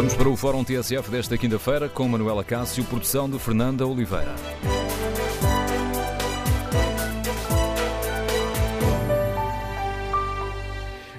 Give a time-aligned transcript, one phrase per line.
[0.00, 4.34] Vamos para o Fórum TSF desta quinta-feira com Manuela Cássio, produção de Fernanda Oliveira.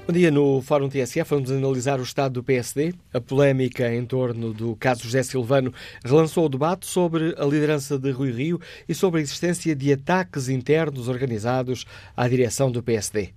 [0.07, 0.31] Bom dia.
[0.31, 2.95] No Fórum TSF vamos analisar o estado do PSD.
[3.13, 5.71] A polémica em torno do caso José Silvano
[6.03, 8.59] relançou o debate sobre a liderança de Rui Rio
[8.89, 11.85] e sobre a existência de ataques internos organizados
[12.17, 13.29] à direção do PSD.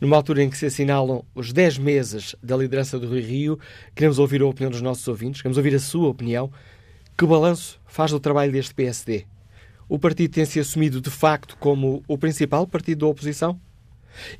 [0.00, 3.58] Numa altura em que se assinalam os 10 meses da liderança do Rui Rio,
[3.94, 6.50] queremos ouvir a opinião dos nossos ouvintes, queremos ouvir a sua opinião.
[7.16, 9.24] Que balanço faz do trabalho deste PSD?
[9.88, 13.58] O partido tem-se assumido de facto como o principal partido da oposição?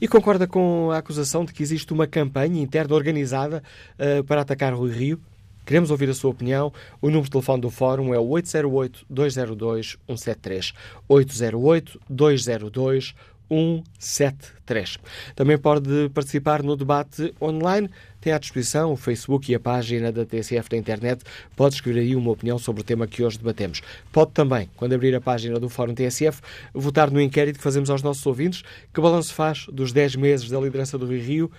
[0.01, 3.63] E concorda com a acusação de que existe uma campanha interna organizada
[3.99, 5.21] uh, para atacar Rui Rio?
[5.67, 6.73] Queremos ouvir a sua opinião.
[7.03, 10.73] O número de telefone do Fórum é o 808-202-173.
[11.11, 13.15] 808-202-173.
[13.49, 14.99] 173.
[15.35, 17.89] Também pode participar no debate online.
[18.21, 21.23] Tem à disposição o Facebook e a página da TSF da internet.
[21.55, 23.83] Pode escrever aí uma opinião sobre o tema que hoje debatemos.
[24.11, 26.41] Pode também, quando abrir a página do Fórum TSF,
[26.75, 28.63] votar no inquérito que fazemos aos nossos ouvintes.
[28.93, 31.53] Que balanço faz dos 10 meses da liderança do Rio Rio?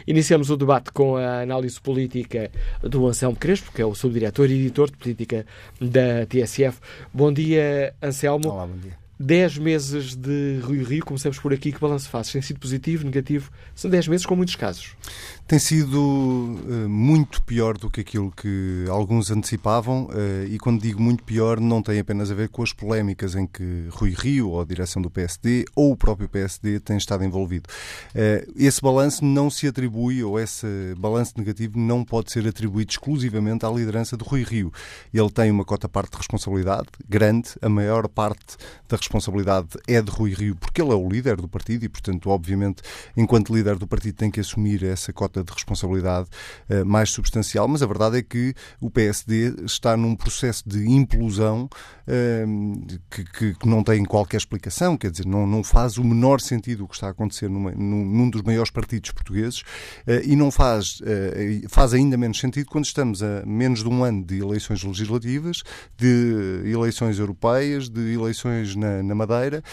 [0.07, 2.49] Iniciamos o debate com a análise política
[2.81, 5.45] do Anselmo Crespo, que é o subdiretor e editor de política
[5.79, 6.79] da TSF.
[7.13, 8.49] Bom dia, Anselmo.
[8.49, 9.01] Olá, bom dia.
[9.21, 12.31] 10 meses de Rio Rio, começamos por aqui, que balanço fazes?
[12.31, 13.51] Tem sido positivo, negativo?
[13.75, 14.95] São 10 meses com muitos casos.
[15.51, 21.01] Tem sido uh, muito pior do que aquilo que alguns antecipavam, uh, e quando digo
[21.01, 24.61] muito pior, não tem apenas a ver com as polémicas em que Rui Rio, ou
[24.61, 27.67] a direção do PSD, ou o próprio PSD tem estado envolvido.
[28.15, 30.65] Uh, esse balanço não se atribui, ou esse
[30.97, 34.71] balanço negativo não pode ser atribuído exclusivamente à liderança de Rui Rio.
[35.13, 38.55] Ele tem uma cota parte de responsabilidade grande, a maior parte
[38.87, 42.29] da responsabilidade é de Rui Rio, porque ele é o líder do partido e, portanto,
[42.29, 42.81] obviamente,
[43.17, 46.29] enquanto líder do partido, tem que assumir essa cota de responsabilidade
[46.69, 51.69] uh, mais substancial, mas a verdade é que o PSD está num processo de implosão
[52.07, 56.95] uh, que, não tem qualquer explicação, quer dizer, não, faz o menor sentido o que
[56.95, 60.99] está a acontecer num, dos maiores partidos portugueses uh, e não faz,
[61.69, 65.63] faz ainda menos sentido quando estamos a menos de um ano de eleições legislativas,
[65.97, 69.63] de eleições europeias, de eleições na Madeira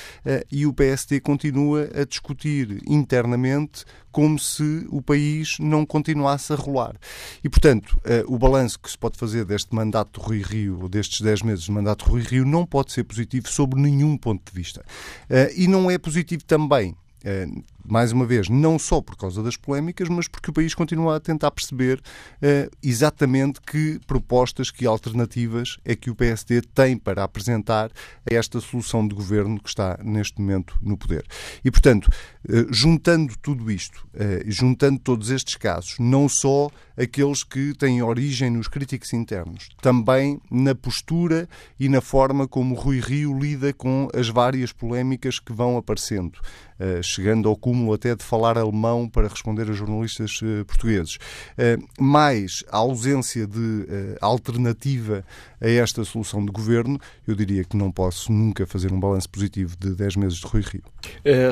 [0.50, 3.84] e o PSD continua a discutir internamente
[4.18, 6.96] como se o país não continuasse a rolar.
[7.44, 11.20] E, portanto, uh, o balanço que se pode fazer deste mandato de Rui Rio, destes
[11.20, 14.52] 10 meses de mandato de Rui Rio, não pode ser positivo sob nenhum ponto de
[14.52, 14.84] vista.
[15.30, 19.56] Uh, e não é positivo também Uh, mais uma vez, não só por causa das
[19.56, 25.79] polémicas, mas porque o país continua a tentar perceber uh, exatamente que propostas, que alternativas
[25.85, 27.90] é que o PSD tem para apresentar
[28.31, 31.25] a esta solução de governo que está neste momento no poder.
[31.64, 32.06] E, portanto,
[32.49, 34.06] uh, juntando tudo isto,
[34.46, 40.74] juntando todos estes casos, não só aqueles que têm origem nos críticos internos, também na
[40.74, 41.48] postura
[41.78, 46.38] e na forma como Rui Rio lida com as várias polémicas que vão aparecendo.
[46.80, 51.18] Eh, chegando ao cúmulo até de falar alemão para responder a jornalistas eh, portugueses.
[51.56, 53.86] Eh, mais a ausência de
[54.20, 55.24] alternativa
[55.60, 59.76] a esta solução de governo, eu diria que não posso nunca fazer um balanço positivo
[59.76, 60.82] de 10 meses de Rui Rio.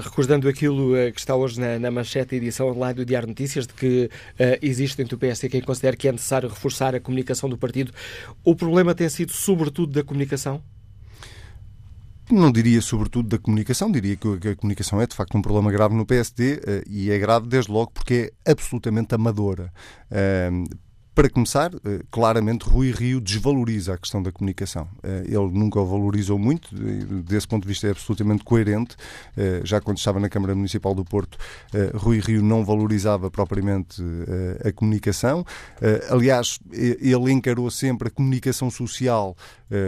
[0.00, 4.08] Recordando aquilo que está hoje na, manchete edição online do Diário Notícias, de que
[4.62, 7.92] existe entre o PS quem considera que é necessário reforçar a comunicação do partido,
[8.44, 10.62] o problema tem sido sobretudo da comunicação?
[12.30, 15.94] Não diria sobretudo da comunicação, diria que a comunicação é de facto um problema grave
[15.94, 19.72] no PSD e é grave desde logo porque é absolutamente amadora.
[21.16, 24.86] Para começar, eh, claramente Rui Rio desvaloriza a questão da comunicação.
[25.02, 26.68] Eh, ele nunca o valorizou muito,
[27.24, 28.96] desse ponto de vista é absolutamente coerente.
[29.34, 31.38] Eh, já quando estava na Câmara Municipal do Porto,
[31.94, 34.02] Rui Rio não valorizava propriamente
[34.62, 35.42] a comunicação.
[36.10, 39.34] Aliás, ele encarou sempre a comunicação social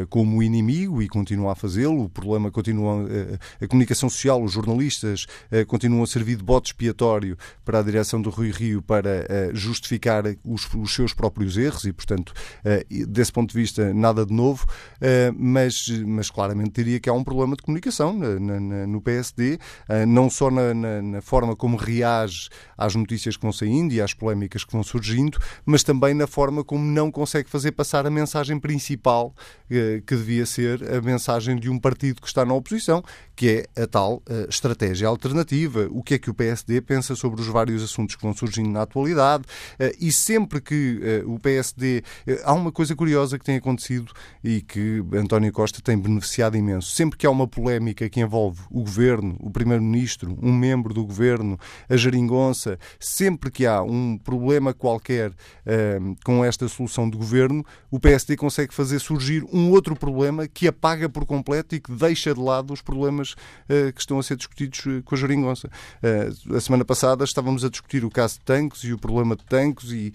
[0.09, 2.05] como inimigo e continua a fazê-lo.
[2.05, 3.07] O problema continua.
[3.61, 5.27] A comunicação social, os jornalistas
[5.67, 10.67] continuam a servir de bote expiatório para a direção do Rui Rio para justificar os,
[10.75, 12.33] os seus próprios erros e, portanto,
[12.65, 14.65] eh, desse ponto de vista, nada de novo,
[15.01, 20.31] eh, mas, mas claramente diria que há um problema de comunicação no PSD, eh, não
[20.31, 24.65] só na, na, na forma como reage às notícias que vão saindo e às polémicas
[24.65, 29.35] que vão surgindo, mas também na forma como não consegue fazer passar a mensagem principal
[29.69, 33.03] que devia ser a mensagem de um partido que está na oposição,
[33.37, 37.47] que é a tal estratégia alternativa, o que é que o PSD pensa sobre os
[37.49, 39.45] vários assuntos que vão surgindo na atualidade?
[40.01, 42.03] E sempre que o PSD.
[42.27, 44.13] Eh, há uma coisa curiosa que tem acontecido
[44.43, 46.91] e que António Costa tem beneficiado imenso.
[46.93, 51.59] Sempre que há uma polémica que envolve o governo, o primeiro-ministro, um membro do governo,
[51.89, 57.99] a geringonça, sempre que há um problema qualquer uh, com esta solução de governo, o
[57.99, 62.41] PSD consegue fazer surgir um outro problema que apaga por completo e que deixa de
[62.41, 65.69] lado os problemas uh, que estão a ser discutidos com a geringonça.
[66.03, 69.45] Uh, a semana passada estávamos a discutir o caso de Tancos e o problema de
[69.45, 70.13] Tancos e,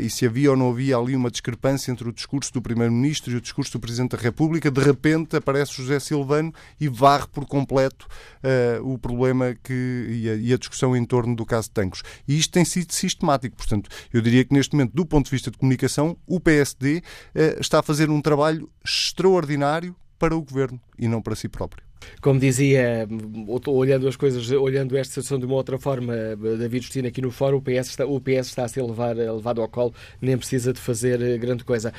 [0.00, 3.36] e se havia ou não havia ali uma discrepância entre o discurso do Primeiro-Ministro e
[3.36, 8.06] o discurso do Presidente da República, de repente aparece José Silvano e varre por completo
[8.42, 12.02] uh, o problema que, e a, e, a, discussão em torno do caso de Tancos.
[12.26, 13.56] E isto tem sido sistemático.
[13.56, 17.02] Portanto, eu diria que neste momento, do ponto de vista de comunicação, o PSD uh,
[17.34, 21.85] eh, está a fazer um trabalho extraordinário para o Governo e não para si próprio.
[22.20, 23.08] Como dizia,
[23.66, 26.14] olhando as coisas, olhando esta situação de uma outra forma,
[26.58, 29.60] David Justino aqui no fórum, o PS está, o PS está a ser levar, levado
[29.60, 31.92] ao colo, nem precisa de fazer eh, grande coisa.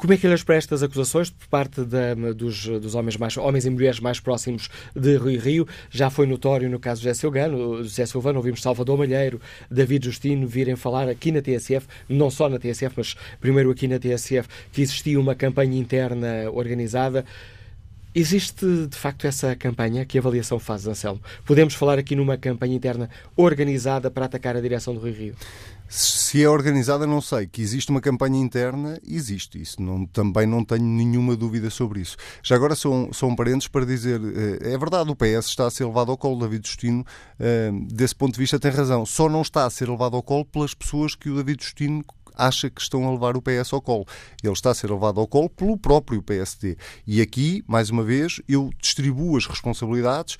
[0.00, 3.66] Como é que olhas para estas acusações por parte da, dos, dos, homens, mais, homens
[3.66, 5.68] e mulheres mais próximos de Rui Rio?
[5.90, 9.38] Já foi notório no caso de José Silvano, ouvimos Salvador Malheiro,
[9.70, 13.98] David Justino virem falar aqui na TSF, não só na TSF, mas primeiro aqui na
[13.98, 17.26] TSF, que existia uma campanha interna organizada.
[18.12, 20.04] Existe de facto essa campanha?
[20.04, 21.20] Que avaliação faz, Anselmo?
[21.44, 25.34] Podemos falar aqui numa campanha interna organizada para atacar a direção do Rio Rio?
[25.88, 27.46] Se é organizada, não sei.
[27.46, 29.60] Que existe uma campanha interna, existe.
[29.60, 32.16] Isso não, também não tenho nenhuma dúvida sobre isso.
[32.42, 35.84] Já agora são, são parentes para dizer, eh, é verdade, o PS está a ser
[35.84, 36.38] levado ao colo.
[36.40, 37.04] David Justino,
[37.38, 39.04] eh, desse ponto de vista, tem razão.
[39.04, 42.04] Só não está a ser levado ao colo pelas pessoas que o David Justino
[42.36, 44.06] acha que estão a levar o PS ao colo.
[44.42, 46.76] Ele está a ser levado ao colo pelo próprio PSD.
[47.06, 50.38] E aqui, mais uma vez, eu distribuo as responsabilidades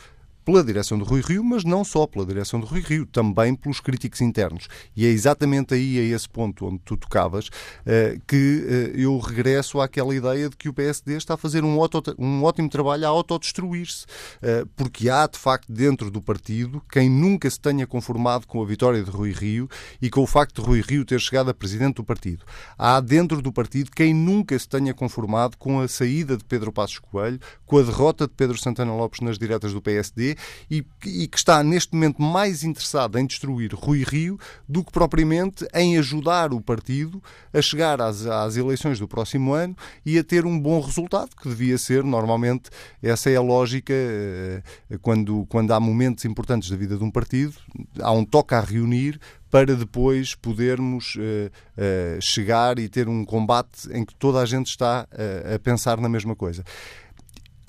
[0.51, 3.79] pela direção do Rui Rio, mas não só pela direção do Rui Rio, também pelos
[3.79, 4.67] críticos internos.
[4.97, 7.49] E é exatamente aí, a esse ponto onde tu tocavas,
[7.87, 11.81] eh, que eh, eu regresso àquela ideia de que o PSD está a fazer um,
[11.81, 14.07] auto, um ótimo trabalho a autodestruir-se,
[14.43, 18.67] eh, porque há, de facto, dentro do partido, quem nunca se tenha conformado com a
[18.67, 19.69] vitória de Rui Rio
[20.03, 22.45] e com o facto de Rui Rio ter chegado a presidente do partido.
[22.77, 26.99] Há dentro do partido quem nunca se tenha conformado com a saída de Pedro Passos
[26.99, 30.40] Coelho, com a derrota de Pedro Santana Lopes nas diretas do PSD
[30.71, 35.67] e, e, que está neste momento mais interessado em destruir Rui Rio do que propriamente
[35.75, 40.45] em ajudar o partido a chegar às, às eleições do próximo ano e a ter
[40.45, 42.71] um bom resultado, que devia ser, normalmente,
[43.03, 44.63] essa é a lógica eh,
[45.03, 47.55] quando, quando há momentos importantes da vida de um partido,
[48.01, 49.21] há um toque a reunir
[49.51, 54.69] para depois podermos uh, uh, chegar e ter um combate em que toda a gente
[54.69, 56.65] está uh, a pensar na mesma coisa.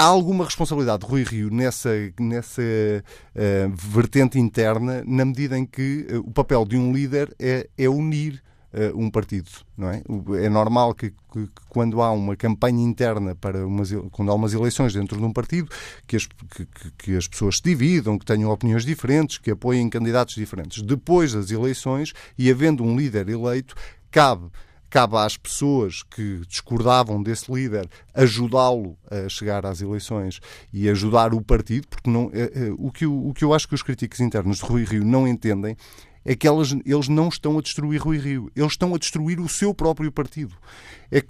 [0.01, 6.08] Há alguma responsabilidade de Rui Rio nessa, nessa uh, vertente interna, na medida em que
[6.10, 8.41] uh, o papel de um líder é, é unir
[8.74, 10.01] uh, um partido, não é?
[10.43, 14.55] É normal que, que, que, quando há uma campanha interna para umas, quando há umas
[14.55, 15.70] eleições dentro de um partido,
[16.08, 16.67] que as, que,
[16.98, 20.81] que as pessoas se dividam, que tenham opiniões diferentes, que apoiem candidatos diferentes.
[20.81, 23.75] Depois das eleições e havendo um líder eleito,
[24.10, 24.50] cabe
[24.91, 31.41] cabe às pessoas que discordavam desse líder ajudá-lo a chegar às eleições e ajudar o
[31.41, 34.19] partido, porque não, é, é, o, que eu, o que eu acho que os críticos
[34.19, 35.77] internos de Rui Rio não entendem
[36.25, 39.50] é que elas, eles não estão a destruir Rui Rio, eles estão a destruir o
[39.50, 40.55] seu próprio partido.
[41.12, 41.22] É,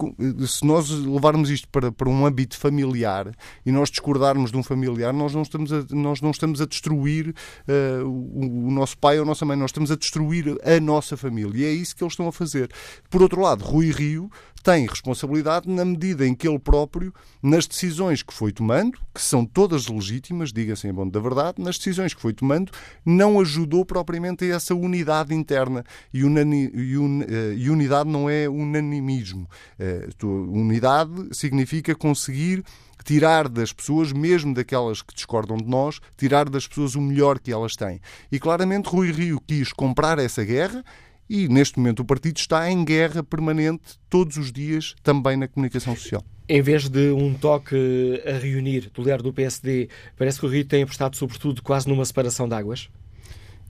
[0.46, 3.32] se nós levarmos isto para, para um âmbito familiar
[3.66, 7.34] e nós discordarmos de um familiar, nós não estamos a, nós não estamos a destruir
[7.66, 11.16] uh, o, o, nosso pai ou a nossa mãe, nós estamos a destruir a nossa
[11.16, 11.62] família.
[11.62, 12.70] E é isso que eles estão a fazer.
[13.10, 14.30] Por outro lado, Rui Rio
[14.62, 17.12] tem responsabilidade na medida em que ele próprio,
[17.42, 21.76] nas decisões que foi tomando, que são todas legítimas, diga-se em bom da verdade, nas
[21.76, 22.70] decisões que foi tomando,
[23.04, 25.84] não ajudou propriamente a essa unidade interna.
[26.14, 29.48] E, unani, un, uh, e unidade não é unanimismo.
[29.78, 32.62] Uh, unidade significa conseguir
[33.04, 37.52] tirar das pessoas, mesmo daquelas que discordam de nós, tirar das pessoas o melhor que
[37.52, 38.00] elas têm.
[38.30, 40.84] E claramente Rui Rio quis comprar essa guerra
[41.28, 45.96] e neste momento o partido está em guerra permanente todos os dias, também na comunicação
[45.96, 46.24] social.
[46.48, 50.64] Em vez de um toque a reunir do líder do PSD, parece que o Rio
[50.64, 52.90] tem apostado sobretudo quase numa separação de águas?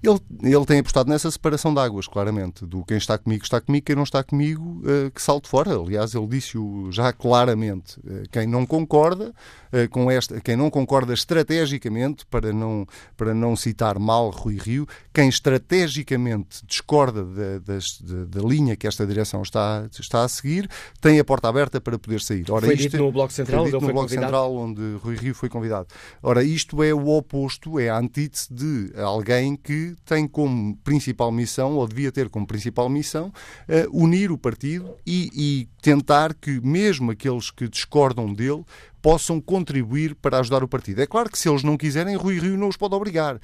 [0.02, 2.66] Ele, ele tem apostado nessa separação de águas, claramente.
[2.66, 5.76] Do quem está comigo está comigo, quem não está comigo uh, que salte fora.
[5.76, 8.00] Aliás, ele disse-o já claramente.
[8.00, 9.32] Uh, quem não concorda
[9.72, 12.84] uh, com esta, quem não concorda estrategicamente, para não,
[13.16, 18.88] para não citar mal Rui Rio, quem estrategicamente discorda da, das, da, da linha que
[18.88, 20.68] esta direção está, está a seguir,
[21.00, 22.44] tem a porta aberta para poder sair.
[22.50, 24.24] Ora, foi dito no Bloco Central, foi dito no Bloco convidado.
[24.24, 25.86] Central, onde Rui Rio foi convidado.
[26.20, 31.76] Ora, isto é o oposto, é a antítese de alguém que tem como principal missão,
[31.76, 33.32] ou devia ter como principal missão,
[33.68, 38.64] uh, unir o partido e, e tentar que mesmo aqueles que discordam dele
[39.02, 41.02] possam contribuir para ajudar o partido.
[41.02, 43.40] É claro que se eles não quiserem, Rui Rio não os pode obrigar, uh,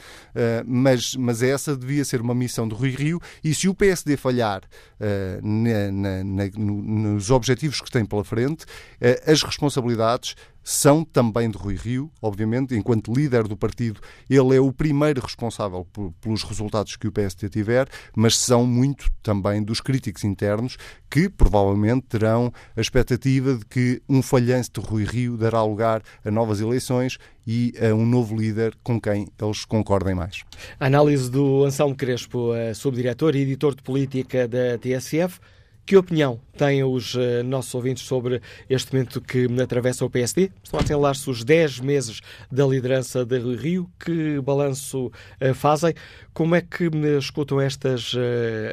[0.65, 4.62] mas, mas essa devia ser uma missão de Rui Rio e se o PSD falhar
[4.62, 10.37] uh, na, na, na, nos objetivos que tem pela frente, uh, as responsabilidades
[10.71, 15.87] são também de Rui Rio, obviamente, enquanto líder do partido, ele é o primeiro responsável
[16.21, 20.77] pelos resultados que o PSD tiver, mas são muito também dos críticos internos
[21.11, 26.31] que provavelmente terão a expectativa de que um falhanço de Rui Rio dará lugar a
[26.31, 30.43] novas eleições e a um novo líder com quem eles concordem mais.
[30.78, 35.40] A análise do Anselmo Crespo, subdiretor e editor de política da TSF.
[35.88, 40.50] Que opinião têm os uh, nossos ouvintes sobre este momento que atravessa o PSD?
[40.62, 42.21] Estão a assinalar-se os 10 meses
[42.52, 43.90] da liderança de Rui Rio.
[43.99, 45.95] Que balanço uh, fazem?
[46.35, 48.14] Como é que uh, escutam estas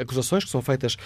[0.02, 0.98] acusações que são feitas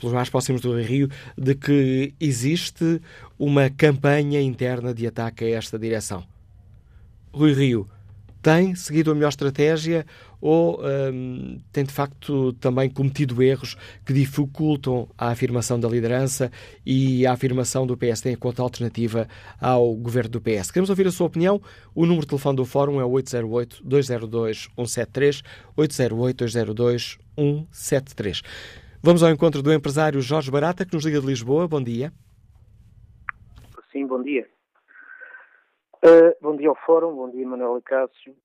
[0.00, 1.08] pelos mais próximos do Rui Rio
[1.38, 3.00] de que existe
[3.38, 6.24] uma campanha interna de ataque a esta direção?
[7.32, 7.88] Rui Rio
[8.42, 10.04] tem seguido a melhor estratégia
[10.44, 16.52] ou um, tem de facto também cometido erros que dificultam a afirmação da liderança
[16.84, 19.26] e a afirmação do PSD enquanto alternativa
[19.58, 20.70] ao governo do PS?
[20.70, 21.62] Queremos ouvir a sua opinião.
[21.94, 25.42] O número de telefone do Fórum é 808-202-173,
[25.78, 28.42] 808-202-173.
[29.02, 31.66] Vamos ao encontro do empresário Jorge Barata, que nos liga de Lisboa.
[31.66, 32.12] Bom dia.
[33.90, 34.46] Sim, bom dia.
[36.04, 38.36] Uh, bom dia ao Fórum, bom dia Manuel Cássio.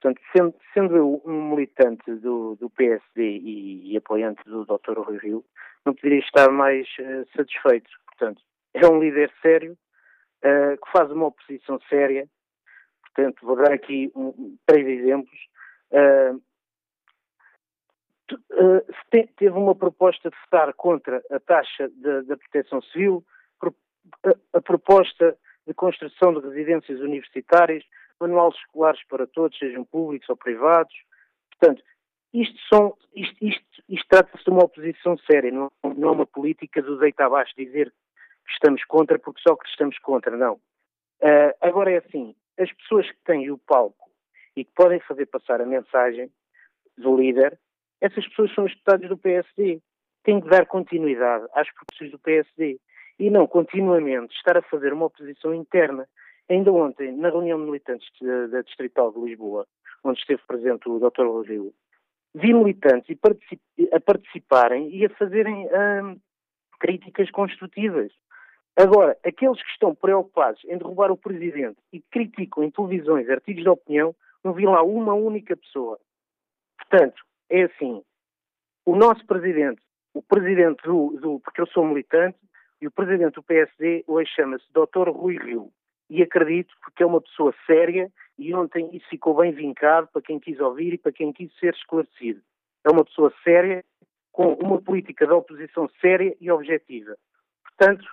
[0.00, 4.98] Portanto, sendo, sendo, eu um militante do, do PSD e, e, apoiante do Dr.
[4.98, 5.44] Rui Rio,
[5.84, 7.90] não poderia estar mais uh, satisfeito.
[8.06, 8.40] Portanto,
[8.74, 12.28] é um líder sério, uh, que faz uma oposição séria.
[13.02, 15.36] Portanto, vou dar aqui um, três exemplos.
[19.10, 23.24] Te, teve uma proposta de estar contra a taxa da proteção civil,
[24.24, 25.36] a, a proposta
[25.66, 27.84] de construção de residências universitárias,
[28.20, 30.94] manuais escolares para todos, sejam públicos ou privados.
[31.50, 31.82] Portanto,
[32.32, 36.98] isto, isto, isto, isto trata-se de uma oposição séria, não, não é uma política do
[36.98, 37.92] deita abaixo dizer
[38.44, 40.54] que estamos contra porque só que estamos contra, não.
[41.20, 44.10] Uh, agora é assim, as pessoas que têm o palco
[44.56, 46.30] e que podem fazer passar a mensagem
[46.96, 47.58] do líder,
[48.00, 49.80] essas pessoas são os deputados do PSD.
[50.24, 52.78] Têm que dar continuidade às propostas do PSD
[53.18, 56.08] e não continuamente estar a fazer uma oposição interna.
[56.48, 58.08] Ainda ontem, na reunião de militantes
[58.50, 59.66] da Distrital de Lisboa,
[60.02, 61.26] onde esteve presente o Dr.
[61.26, 61.74] Rodrigo,
[62.34, 63.16] vi militantes
[63.92, 66.18] a participarem e a fazerem hum,
[66.80, 68.12] críticas construtivas.
[68.76, 73.68] Agora, aqueles que estão preocupados em derrubar o Presidente e criticam em televisões artigos de
[73.68, 75.98] opinião, não vi lá uma única pessoa.
[76.78, 78.02] Portanto, é assim,
[78.86, 79.82] o nosso Presidente,
[80.14, 82.38] o Presidente do, do porque eu sou militante,
[82.80, 85.10] e o presidente do PSD hoje chama-se Dr.
[85.10, 85.72] Rui Rio.
[86.10, 90.38] E acredito porque é uma pessoa séria e ontem isso ficou bem vincado para quem
[90.38, 92.40] quis ouvir e para quem quis ser esclarecido.
[92.84, 93.84] É uma pessoa séria,
[94.32, 97.16] com uma política de oposição séria e objetiva.
[97.64, 98.06] Portanto,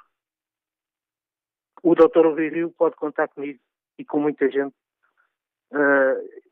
[1.84, 2.28] o Dr.
[2.28, 3.60] Rui Rio pode contar comigo
[3.98, 4.74] e com muita gente
[5.72, 6.45] uh,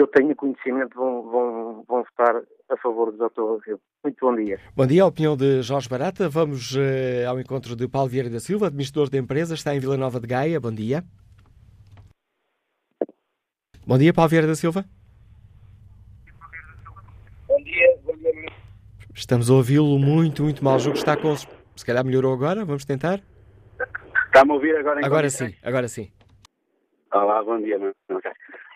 [0.00, 3.66] que eu tenha conhecimento vão, vão, vão votar a favor do Dr.
[3.66, 3.80] Rio.
[4.02, 4.58] Muito bom dia.
[4.74, 6.26] Bom dia, a opinião de Jorge Barata.
[6.26, 9.98] Vamos uh, ao encontro de Paulo Vieira da Silva, administrador de empresas, está em Vila
[9.98, 10.58] Nova de Gaia.
[10.58, 11.04] Bom dia.
[13.86, 14.86] Bom dia, Paulo Vieira da Silva.
[17.46, 18.46] Bom dia, bom dia.
[19.14, 20.76] Estamos a ouvi-lo muito, muito mal.
[20.76, 21.36] O jogo está com.
[21.36, 23.20] Se calhar melhorou agora, vamos tentar.
[24.26, 25.04] Está-me a ouvir agora?
[25.04, 26.10] Agora sim, agora sim.
[27.12, 27.92] Olá, bom dia, mano.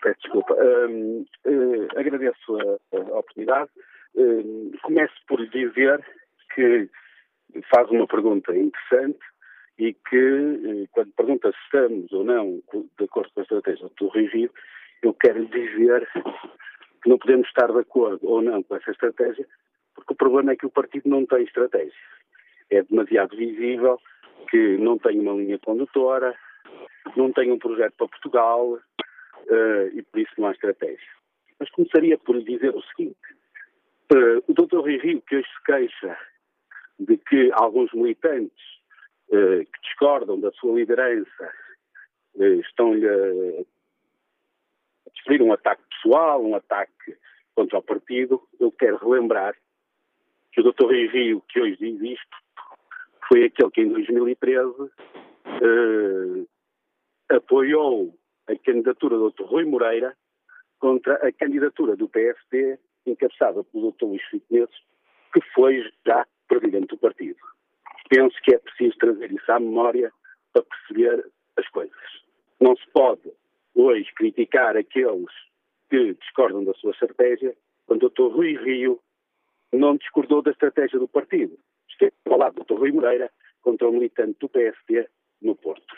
[0.05, 0.53] Peço desculpa.
[0.53, 3.71] Uh, uh, agradeço a, a oportunidade.
[4.13, 5.99] Uh, começo por dizer
[6.53, 6.87] que
[7.73, 9.17] faz uma pergunta interessante
[9.79, 14.51] e que, quando pergunta se estamos ou não de acordo com a estratégia do Rio
[15.01, 16.07] eu quero dizer
[17.01, 19.47] que não podemos estar de acordo ou não com essa estratégia,
[19.95, 21.91] porque o problema é que o partido não tem estratégia.
[22.69, 23.99] É demasiado visível
[24.51, 26.35] que não tem uma linha condutora,
[27.17, 28.79] não tem um projeto para Portugal
[29.49, 31.09] uh, e por isso não há estratégia.
[31.59, 33.17] Mas começaria por dizer o seguinte:
[34.13, 34.79] uh, o Dr.
[34.79, 36.17] Rui Rio, que hoje se queixa
[36.99, 38.63] de que alguns militantes
[39.29, 41.51] uh, que discordam da sua liderança
[42.37, 43.63] estão-lhe a
[45.13, 47.15] desferir um ataque pessoal, um ataque
[47.55, 49.55] contra o partido, eu quero relembrar
[50.51, 50.83] que o Dr.
[50.83, 52.37] Rui Rio, que hoje diz isto,
[53.27, 56.47] foi aquele que em 2013 uh,
[57.29, 58.13] apoiou
[58.47, 59.43] a candidatura do Dr.
[59.43, 60.15] Rui Moreira
[60.79, 64.05] contra a candidatura do PSD, encabeçada pelo Dr.
[64.05, 64.67] Luís Filipe
[65.33, 67.37] que foi já presidente do partido.
[68.09, 70.11] Penso que é preciso trazer isso à memória
[70.53, 71.95] para perceber as coisas.
[72.59, 73.31] Não se pode
[73.73, 75.31] hoje criticar aqueles
[75.89, 78.33] que discordam da sua estratégia quando o Dr.
[78.33, 78.99] Rui Rio
[79.73, 81.57] não discordou da estratégia do partido.
[81.89, 82.79] Esteve ao lado do Dr.
[82.79, 83.29] Rui Moreira
[83.61, 85.07] contra o militante do PSD
[85.41, 85.93] no Porto.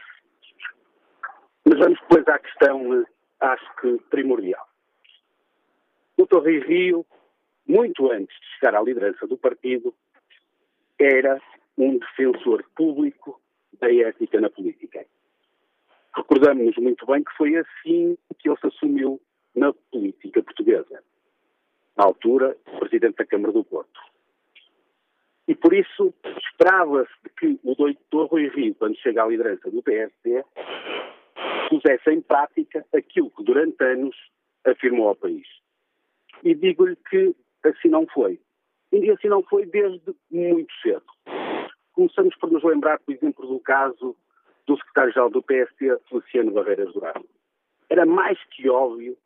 [1.69, 3.05] Mas vamos depois à questão,
[3.41, 4.65] acho que primordial.
[6.17, 6.37] Dr.
[6.37, 7.05] Rui Rio,
[7.67, 9.93] muito antes de chegar à liderança do partido,
[10.97, 11.41] era
[11.77, 13.41] um defensor público
[13.81, 15.05] da ética na política.
[16.15, 19.21] Recordamos-nos muito bem que foi assim que ele se assumiu
[19.53, 21.03] na política portuguesa.
[21.97, 23.99] Na altura, presidente da Câmara do Porto.
[25.49, 30.45] E por isso esperava-se que o doutor Rui Rio, quando chega à liderança do PSD,
[31.69, 34.15] pusesse em prática aquilo que durante anos
[34.65, 35.47] afirmou ao país.
[36.43, 38.39] E digo-lhe que assim não foi.
[38.91, 41.05] E assim não foi desde muito cedo.
[41.93, 44.15] Começamos por nos lembrar, por exemplo, do caso
[44.65, 47.25] do secretário-geral do PSD, Feliciano Barreiras Duarte.
[47.89, 49.17] Era mais que óbvio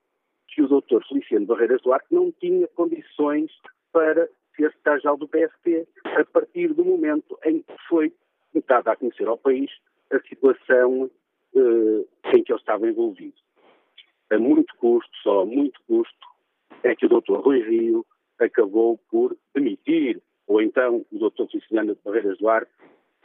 [0.48, 3.52] que o doutor Feliciano Barreiras Duarte não tinha condições
[3.92, 8.14] para ser secretário-geral do PSD a partir do momento em que foi
[8.68, 9.72] dado a conhecer ao país
[10.12, 11.10] a situação
[11.56, 13.36] em que ele estava envolvido.
[14.30, 16.28] A muito custo, só a muito custo,
[16.84, 18.06] é que o doutor Rui Rio
[18.40, 22.72] acabou por demitir, ou então o doutor Feliciano Barreiras Duarte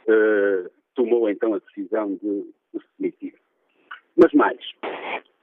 [0.07, 3.35] uh, tomou então a decisão de, de se demitir.
[4.15, 4.59] Mas mais,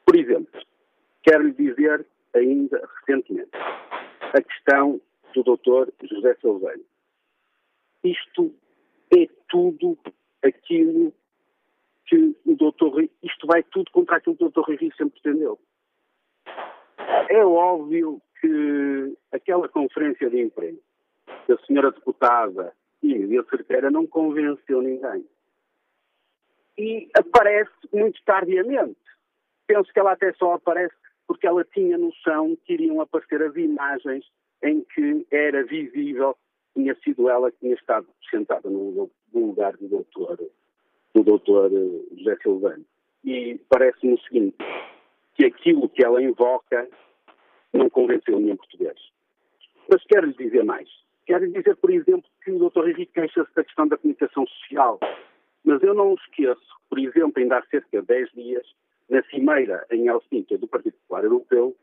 [0.05, 0.61] por exemplo,
[1.23, 3.51] quero lhe dizer ainda recentemente
[4.21, 5.01] a questão
[5.35, 6.85] do doutor José Salveiro.
[8.03, 8.55] Isto
[9.17, 9.99] é tudo
[10.43, 11.13] aquilo
[12.15, 15.59] que o doutor isto vai tudo contra aquilo que o doutor Rui sempre pretendeu.
[17.29, 20.81] É óbvio que aquela conferência de imprensa
[21.49, 22.73] da senhora deputada
[23.03, 25.27] Emília Cerqueira não convenceu ninguém.
[26.79, 28.99] E aparece muito tardiamente.
[29.67, 30.95] Penso que ela até só aparece
[31.27, 34.25] porque ela tinha noção que iriam aparecer as imagens
[34.63, 36.37] em que era visível
[36.75, 40.39] tinha sido ela que tinha estado sentada no lugar do doutor,
[41.15, 42.85] do doutor eh, José Silvano.
[43.25, 44.57] E parece-me o seguinte,
[45.35, 46.89] que aquilo que ela invoca
[47.73, 48.99] não convenceu nenhum português.
[49.89, 50.89] Mas quero lhe dizer mais.
[51.27, 55.01] Quero lhe dizer, por exemplo, que o doutor Henrique queixa-se da questão da comunicação social.
[55.65, 58.67] Mas eu não esqueço, por exemplo, ainda há cerca de 10 dias,
[59.09, 61.75] na cimeira em Helsinki do Partido Popular Europeu,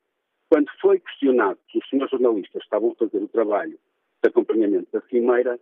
[0.50, 3.80] quando foi questionado que os senhores jornalistas estavam a fazer o trabalho
[4.22, 5.60] de acompanhamento da cimeira,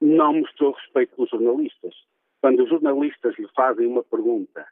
[0.00, 1.94] não mostrou respeito pelos jornalistas.
[2.40, 4.66] Quando os jornalistas lhe fazem uma pergunta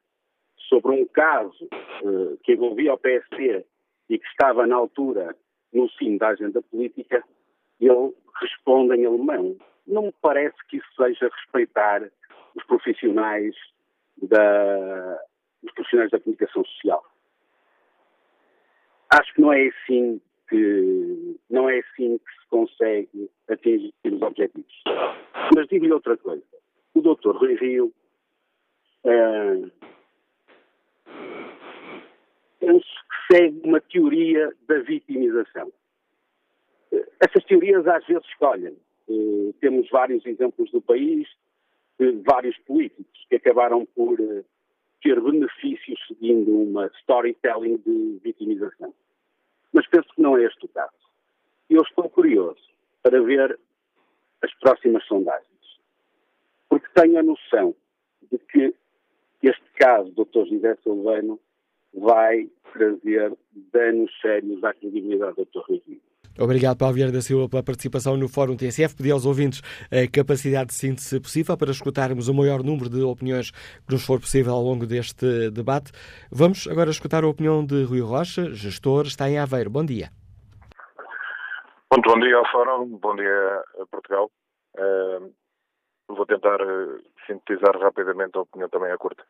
[0.68, 1.68] sobre um caso
[2.02, 3.64] uh, que envolvia o PSD
[4.08, 5.36] e que estava na altura
[5.72, 7.22] no cimo da agenda política,
[7.80, 9.56] ele responde em alemão.
[9.86, 12.10] Não me parece que isso seja respeitar
[12.54, 13.54] os profissionais
[14.22, 15.22] da,
[15.62, 17.04] os profissionais da comunicação social.
[19.10, 24.82] Acho que não é assim que não é assim que se consegue atingir os objetivos.
[25.54, 26.44] Mas digo-lhe outra coisa.
[26.98, 27.92] O doutor Rui Rio
[29.04, 29.70] uh,
[32.58, 35.72] penso que segue uma teoria da vitimização.
[37.20, 38.76] Essas teorias às vezes escolhem.
[39.60, 41.28] Temos vários exemplos do país,
[42.00, 44.18] de vários políticos que acabaram por
[45.00, 48.92] ter benefícios seguindo uma storytelling de vitimização.
[49.72, 50.98] Mas penso que não é este o caso.
[51.70, 52.68] Eu estou curioso
[53.04, 53.56] para ver
[54.42, 55.57] as próximas sondagens,
[56.98, 57.74] tenho a noção
[58.30, 58.74] de que
[59.42, 60.48] este caso do Dr.
[60.48, 61.38] José Silvano
[61.94, 63.32] vai trazer
[63.72, 65.60] danos sérios à credibilidade do Dr.
[65.68, 66.00] Rui.
[66.40, 68.96] Obrigado, Paulo Vieira da Silva, pela participação no Fórum TSF.
[68.96, 73.50] Pedi aos ouvintes a capacidade de síntese possível para escutarmos o maior número de opiniões
[73.50, 75.92] que nos for possível ao longo deste debate.
[76.30, 79.70] Vamos agora escutar a opinião de Rui Rocha, gestor, está em Aveiro.
[79.70, 80.10] Bom dia.
[81.90, 84.30] Muito bom dia ao Fórum, bom dia a Portugal.
[84.76, 85.32] Uh,
[86.08, 89.24] vou tentar uh, sintetizar rapidamente a opinião também a curta.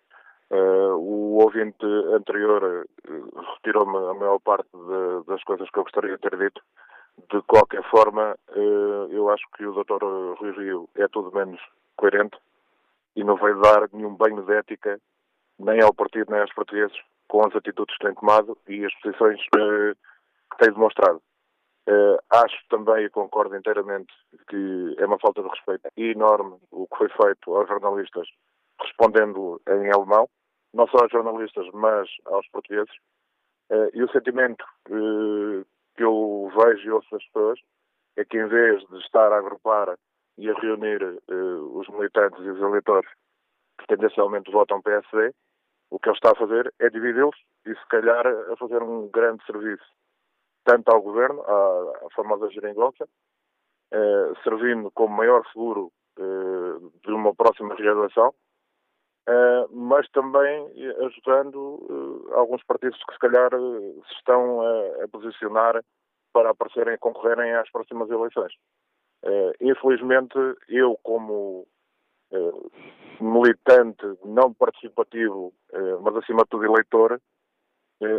[0.51, 2.87] Uh, o ouvinte anterior
[3.55, 6.63] retirou-me a maior parte de, das coisas que eu gostaria de ter dito.
[7.31, 10.03] De qualquer forma, uh, eu acho que o Dr.
[10.39, 11.61] Rui Rio é tudo menos
[11.97, 12.39] coerente
[13.17, 14.99] e não vai dar nenhum banho de ética
[15.59, 19.41] nem ao partido nem aos portugueses com as atitudes que tem tomado e as posições
[19.51, 21.21] que tem demonstrado.
[21.89, 24.13] Uh, acho também e concordo inteiramente
[24.51, 28.29] que é uma falta de respeito enorme o que foi feito aos jornalistas
[28.79, 30.29] respondendo em alemão,
[30.75, 32.95] não só aos jornalistas, mas aos portugueses.
[33.71, 37.59] Uh, e o sentimento que eu vejo e ouço das pessoas
[38.19, 39.97] é que, em vez de estar a agrupar
[40.37, 43.11] e a reunir uh, os militantes e os eleitores
[43.81, 45.33] que tendencialmente votam PSD,
[45.91, 49.43] o que ele está a fazer é dividi-los e, se calhar, a fazer um grande
[49.47, 49.87] serviço
[50.65, 57.35] tanto ao governo, à, à famosa geringonça, uh, servindo como maior seguro uh, de uma
[57.35, 58.35] próxima realização,
[59.29, 60.67] Uh, mas também
[61.05, 64.63] ajudando uh, alguns partidos que se calhar uh, se estão
[65.03, 65.85] a posicionar
[66.33, 68.53] para aparecerem e concorrerem às próximas eleições.
[69.61, 71.67] infelizmente, eu como
[73.21, 75.53] militante não participativo,
[76.03, 77.21] mas acima de tudo eleitor,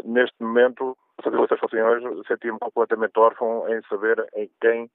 [0.04, 4.90] neste momento, as eleições fossem hoje, sentia-me completamente órfão em saber em quem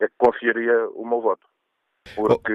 [0.00, 1.46] é que confiaria o meu voto
[2.14, 2.52] porque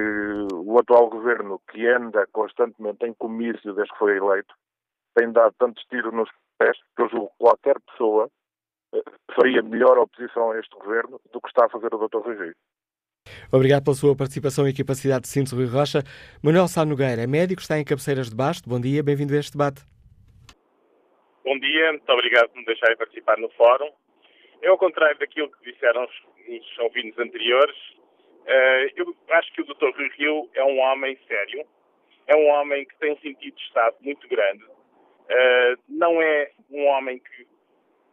[0.54, 4.54] o atual governo, que anda constantemente em comício desde que foi eleito,
[5.16, 8.30] tem dado tantos tiros nos pés que eu julgo que qualquer pessoa
[8.94, 9.02] eh,
[9.36, 12.20] faria melhor oposição a este governo do que está a fazer o Dr.
[12.20, 12.54] Rui.
[13.52, 16.04] Obrigado pela sua participação e capacidade de síntese, Rui Rocha.
[16.44, 18.70] Manuel Sá Nogueira é médico, está em Cabeceiras de Basto.
[18.70, 19.84] Bom dia, bem-vindo a este debate.
[21.44, 23.90] Bom dia, muito obrigado por me deixarem participar no fórum.
[24.62, 26.12] Eu, ao contrário daquilo que disseram os,
[26.48, 27.76] os ouvintes anteriores,
[28.50, 29.96] Uh, eu acho que o Dr.
[29.96, 31.64] Rui Rio é um homem sério,
[32.26, 36.86] é um homem que tem um sentido de Estado muito grande, uh, não é um
[36.88, 37.48] homem que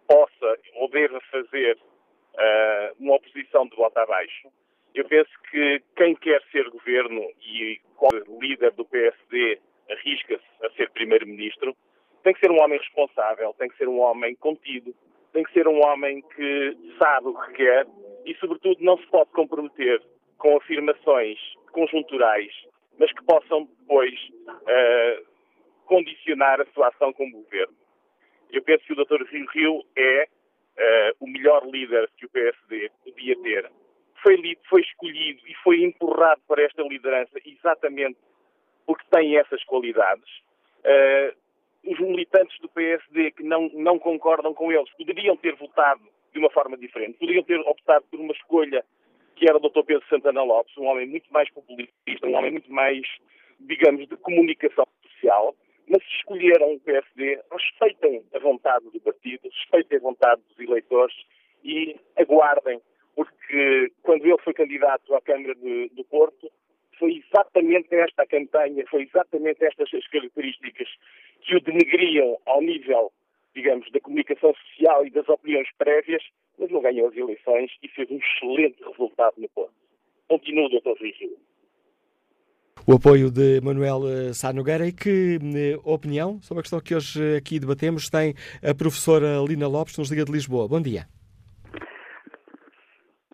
[0.06, 4.48] possa ou deva fazer uh, uma oposição de volta abaixo.
[4.94, 7.80] Eu penso que quem quer ser governo e
[8.38, 9.58] líder do PSD
[9.90, 11.74] arrisca-se a ser primeiro-ministro,
[12.26, 14.92] tem que ser um homem responsável, tem que ser um homem contido,
[15.32, 17.86] tem que ser um homem que sabe o que quer
[18.24, 20.02] e, sobretudo, não se pode comprometer
[20.36, 21.38] com afirmações
[21.70, 22.50] conjunturais,
[22.98, 24.12] mas que possam depois
[24.42, 25.24] uh,
[25.84, 27.76] condicionar a sua ação como governo.
[28.50, 29.22] Eu penso que o Dr.
[29.30, 33.70] Rio Rio é uh, o melhor líder que o PSD podia ter.
[34.20, 34.36] Foi,
[34.68, 38.18] foi escolhido e foi empurrado para esta liderança exatamente
[38.84, 40.28] porque tem essas qualidades.
[40.80, 41.45] Uh,
[41.86, 46.50] os militantes do PSD que não, não concordam com eles poderiam ter votado de uma
[46.50, 48.84] forma diferente, poderiam ter optado por uma escolha
[49.36, 49.84] que era o Dr.
[49.84, 51.92] Pedro Santana Lopes, um homem muito mais populista,
[52.26, 53.06] um homem muito mais,
[53.60, 55.54] digamos, de comunicação social,
[55.88, 61.14] mas escolheram o PSD, respeitem a vontade do partido, respeitem a vontade dos eleitores
[61.62, 62.80] e aguardem,
[63.14, 66.50] porque quando ele foi candidato à Câmara de, do Porto,
[66.98, 70.88] foi exatamente esta campanha, foi exatamente estas as características
[71.42, 73.12] que o denegriam ao nível,
[73.54, 76.22] digamos, da comunicação social e das opiniões prévias
[76.58, 79.74] mas não ganhou as eleições e fez um excelente resultado no Porto.
[80.28, 80.98] Continua, Dr.
[80.98, 81.36] Rui.
[82.86, 86.94] O apoio de Manuel eh, Sá Nogueira e que eh, opinião sobre a questão que
[86.94, 90.68] hoje eh, aqui debatemos tem a professora Lina Lopes, nos Liga de Lisboa.
[90.68, 91.15] Bom dia.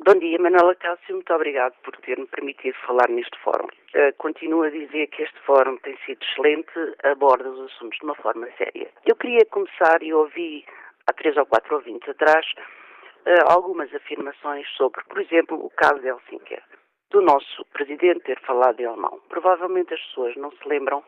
[0.05, 1.15] Bom dia, Manuela Cássio.
[1.15, 3.69] Muito obrigado por ter-me permitido falar neste fórum.
[3.95, 6.73] Uh, continuo a dizer que este fórum tem sido excelente,
[7.05, 8.91] aborda os assuntos de uma forma séria.
[9.07, 10.65] Eu queria começar, e ouvi
[11.07, 12.45] há três ou quatro ouvintes atrás,
[13.27, 16.59] uh, algumas afirmações sobre, por exemplo, o caso de Helsinki,
[17.13, 19.21] do nosso presidente ter falado em alemão.
[19.29, 21.05] Provavelmente as pessoas não se lembram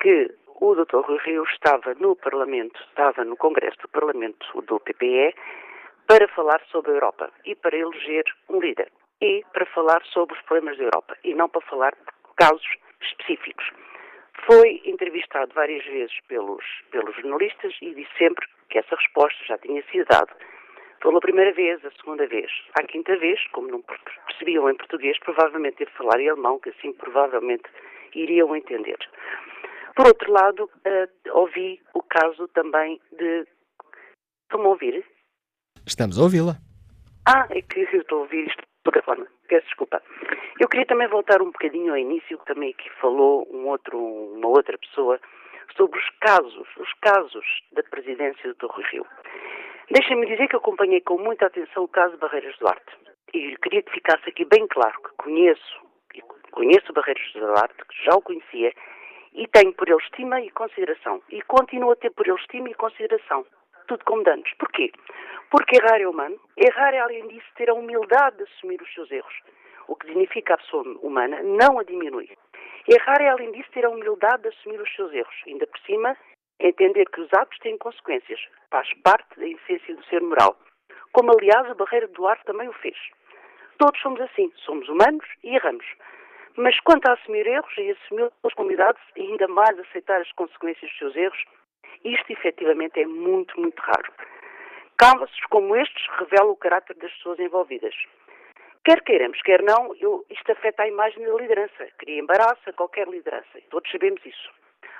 [0.00, 1.00] que o Dr.
[1.00, 5.34] Rui Rio estava no Parlamento, estava no Congresso do Parlamento do PPE,
[6.06, 8.90] para falar sobre a Europa e para eleger um líder
[9.20, 12.66] e para falar sobre os problemas da Europa e não para falar de casos
[13.00, 13.70] específicos.
[14.46, 19.82] Foi entrevistado várias vezes pelos, pelos jornalistas e disse sempre que essa resposta já tinha
[19.90, 20.30] sido dada.
[21.00, 23.82] Pela primeira vez, a segunda vez, à quinta vez, como não
[24.26, 27.64] percebiam em português, provavelmente teve de falar em alemão, que assim provavelmente
[28.14, 28.98] iriam entender.
[29.94, 33.46] Por outro lado, uh, ouvi o caso também de.
[34.42, 35.04] Estão-me a ouvir?
[35.86, 36.56] Estamos a ouvi-la.
[37.26, 39.26] Ah, é que eu estou a ouvir isto de outra forma.
[39.48, 40.02] Peço desculpa.
[40.58, 44.48] Eu queria também voltar um bocadinho ao início, que também aqui falou um outro, uma
[44.48, 45.20] outra pessoa,
[45.76, 49.06] sobre os casos, os casos da presidência do Torre Rio.
[49.90, 52.96] Deixem-me dizer que acompanhei com muita atenção o caso Barreiras Duarte.
[53.34, 55.80] E queria que ficasse aqui bem claro que conheço,
[56.50, 58.72] conheço Barreiras Duarte, que já o conhecia,
[59.34, 61.20] e tenho por ele estima e consideração.
[61.28, 63.44] E continuo a ter por ele estima e consideração.
[63.86, 64.50] Tudo como danos.
[64.58, 64.90] Porquê?
[65.50, 66.38] Porque errar é humano.
[66.56, 69.34] Errar é, além disso, ter a humildade de assumir os seus erros.
[69.86, 72.30] O que dignifica a pessoa humana não a diminui.
[72.88, 75.34] Errar é, além disso, ter a humildade de assumir os seus erros.
[75.46, 76.16] Ainda por cima,
[76.58, 78.40] entender que os atos têm consequências.
[78.70, 80.56] Faz parte da essência do ser moral.
[81.12, 82.96] Como, aliás, a Barreira do Duarte também o fez.
[83.78, 84.50] Todos somos assim.
[84.56, 85.86] Somos humanos e erramos.
[86.56, 90.88] Mas quanto a assumir erros e assumir a responsabilidade e ainda mais aceitar as consequências
[90.90, 91.44] dos seus erros,
[92.02, 94.12] isto efetivamente é muito, muito raro.
[94.96, 97.94] Casos como estes revelam o caráter das pessoas envolvidas.
[98.84, 103.08] Quer queiramos, quer não, eu, isto afeta a imagem da liderança, cria embaraço a qualquer
[103.08, 104.50] liderança, todos sabemos isso.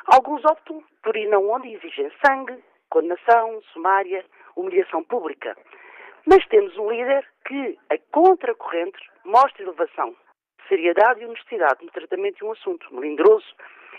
[0.07, 4.25] Alguns optam por ir não onde exigem sangue, condenação, sumária,
[4.57, 5.57] humilhação pública.
[6.27, 10.17] Mas temos um líder que, a contracorrente, mostra elevação,
[10.69, 13.47] seriedade e honestidade no tratamento de um assunto melindroso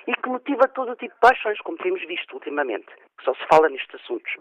[0.08, 3.46] e que motiva todo o tipo de paixões, como temos visto ultimamente, que só se
[3.48, 4.32] fala nestes assuntos.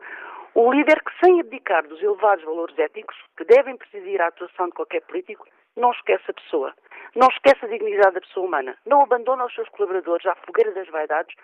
[0.55, 4.73] Um líder que, sem abdicar dos elevados valores éticos que devem presidir a atuação de
[4.73, 6.73] qualquer político, não esquece a pessoa,
[7.17, 10.89] não esquece a dignidade da pessoa humana, não abandona os seus colaboradores à fogueira das
[10.89, 11.35] vaidades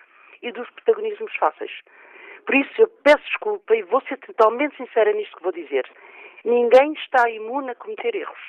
[0.41, 1.71] e dos protagonismos fáceis.
[2.45, 5.89] Por isso, eu peço desculpa e vou ser totalmente sincera nisto que vou dizer.
[6.45, 8.39] Ninguém está imune a cometer erros.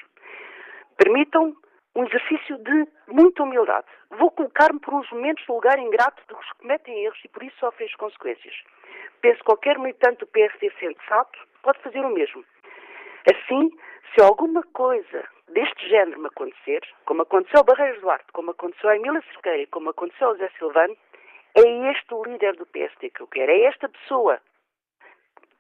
[0.97, 1.55] Permitam
[1.95, 3.87] um exercício de muita humildade.
[4.11, 7.57] Vou colocar-me por uns momentos no lugar ingrato dos que cometem erros e por isso
[7.59, 8.55] sofrem as consequências.
[9.21, 12.45] Penso que qualquer militante do PSD sensato pode fazer o mesmo.
[13.31, 13.71] Assim,
[14.15, 18.97] se alguma coisa deste género me acontecer, como aconteceu ao Barreiros Duarte, como aconteceu a
[18.97, 20.97] Emília Cerqueira, como aconteceu ao Zé Silvano,
[21.55, 23.53] é este o líder do PSD que eu quero.
[23.53, 24.41] É esta pessoa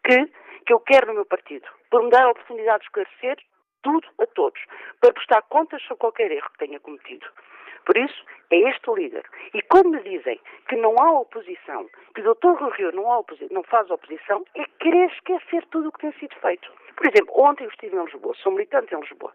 [0.05, 0.27] que,
[0.66, 1.66] que eu quero no meu partido.
[1.90, 3.37] Por me dar a oportunidade de esclarecer
[3.83, 4.61] tudo a todos,
[5.01, 7.27] para prestar contas sobre qualquer erro que tenha cometido.
[7.85, 9.25] Por isso, é este o líder.
[9.55, 12.61] E quando me dizem que não há oposição, que o Dr.
[12.61, 16.71] Rui Rio não, não, faz oposição, é querer esquecer tudo o que tem sido feito.
[16.97, 19.35] Por exemplo, ontem eu estive em Lisboa, sou militante em Lisboa.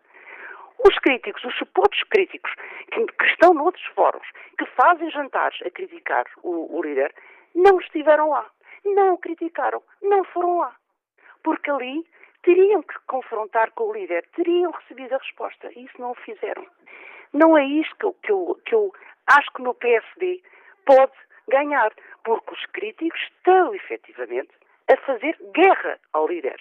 [0.87, 2.53] Os críticos, os suportes críticos
[2.91, 7.13] que, que estão noutros fóruns, que fazem jantares a criticar o, o líder,
[7.55, 8.45] não estiveram lá.
[8.85, 9.81] Não o criticaram.
[10.01, 10.75] Não foram lá.
[11.43, 12.05] Porque ali
[12.47, 15.69] teriam que confrontar com o líder, teriam recebido a resposta.
[15.75, 16.65] E isso não o fizeram.
[17.33, 18.93] Não é isto que eu, que eu, que eu
[19.27, 20.41] acho que no PSD
[20.85, 21.11] pode
[21.49, 21.91] ganhar,
[22.23, 24.51] porque os críticos estão efetivamente
[24.89, 26.57] a fazer guerra ao líder.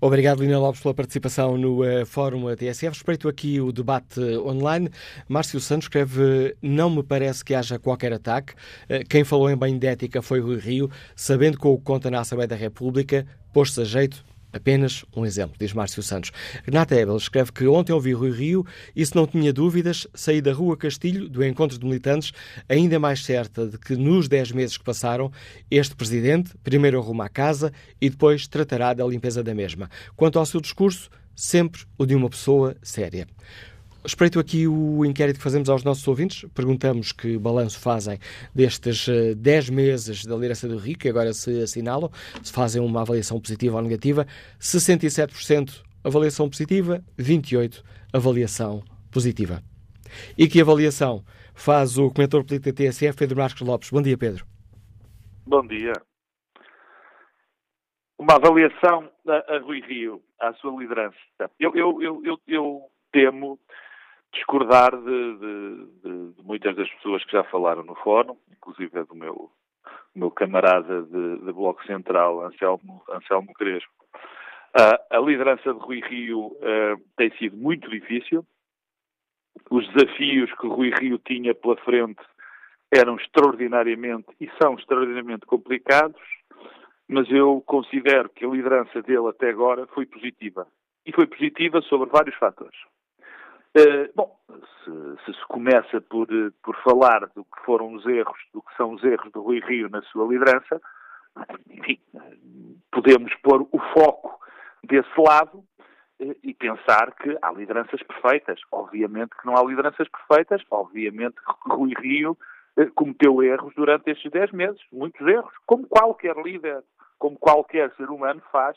[0.00, 2.88] Obrigado, Lina Lopes, pela participação no uh, Fórum TSF.
[2.88, 4.90] Respeito aqui o debate online.
[5.28, 8.52] Márcio Santos escreve: Não me parece que haja qualquer ataque.
[8.88, 12.10] Uh, quem falou em bem de ética foi Rui Rio, sabendo com o que conta
[12.10, 14.24] na Assembleia da República, pôs-se a jeito
[14.56, 16.32] Apenas um exemplo, diz Márcio Santos.
[16.64, 20.50] Renata Ebel escreve que ontem ouvi Rui Rio e, se não tinha dúvidas, saí da
[20.50, 22.32] Rua Castilho, do encontro de militantes,
[22.66, 25.30] ainda mais certa de que nos 10 meses que passaram,
[25.70, 29.90] este presidente primeiro arruma a casa e depois tratará da limpeza da mesma.
[30.16, 33.26] Quanto ao seu discurso, sempre o de uma pessoa séria.
[34.06, 36.48] Espreito aqui o inquérito que fazemos aos nossos ouvintes.
[36.54, 38.20] Perguntamos que balanço fazem
[38.54, 42.08] destes 10 eh, meses da liderança do Rio, que agora se assinalam,
[42.40, 44.24] se fazem uma avaliação positiva ou negativa.
[44.60, 49.60] 67% avaliação positiva, 28% avaliação positiva.
[50.38, 53.90] E que avaliação faz o comentador político da TSF, Pedro Marcos Lopes?
[53.90, 54.46] Bom dia, Pedro.
[55.44, 55.94] Bom dia.
[58.16, 61.16] Uma avaliação a, a Rui Rio, à sua liderança.
[61.58, 63.58] Eu, eu, eu, eu, eu temo
[64.32, 69.14] discordar de, de, de, de, muitas das pessoas que já falaram no fórum, inclusive do
[69.14, 69.50] meu,
[70.14, 73.90] meu camarada de, de, Bloco Central, Anselmo, Anselmo Crespo.
[74.78, 78.44] Uh, a liderança de Rui Rio uh, tem sido muito difícil.
[79.70, 82.20] Os desafios que Rui Rio tinha pela frente
[82.94, 86.20] eram extraordinariamente e são extraordinariamente complicados.
[87.08, 90.66] mas eu considero que a liderança dele até agora foi positiva.
[91.04, 92.76] E foi positiva sobre vários fatores.
[93.76, 94.34] Uh, bom,
[94.84, 94.90] se,
[95.24, 96.26] se, se começa por,
[96.62, 99.90] por falar do que foram os erros, do que são os erros do Rui Rio
[99.90, 100.80] na sua liderança,
[101.68, 102.00] enfim,
[102.90, 104.40] podemos pôr o foco
[104.82, 108.58] desse lado uh, e pensar que há lideranças perfeitas.
[108.72, 112.36] Obviamente que não há lideranças perfeitas, obviamente que Rui Rio
[112.94, 116.82] cometeu erros durante estes 10 meses, muitos erros, como qualquer líder,
[117.18, 118.76] como qualquer ser humano faz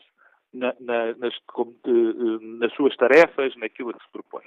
[0.53, 1.75] na, na, nas, como,
[2.59, 4.43] nas suas tarefas, naquilo a que se propõe.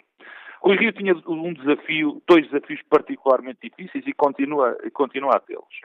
[0.62, 5.80] Rui Rio tinha um desafio, dois desafios particularmente difíceis e continua, continua a tê-los.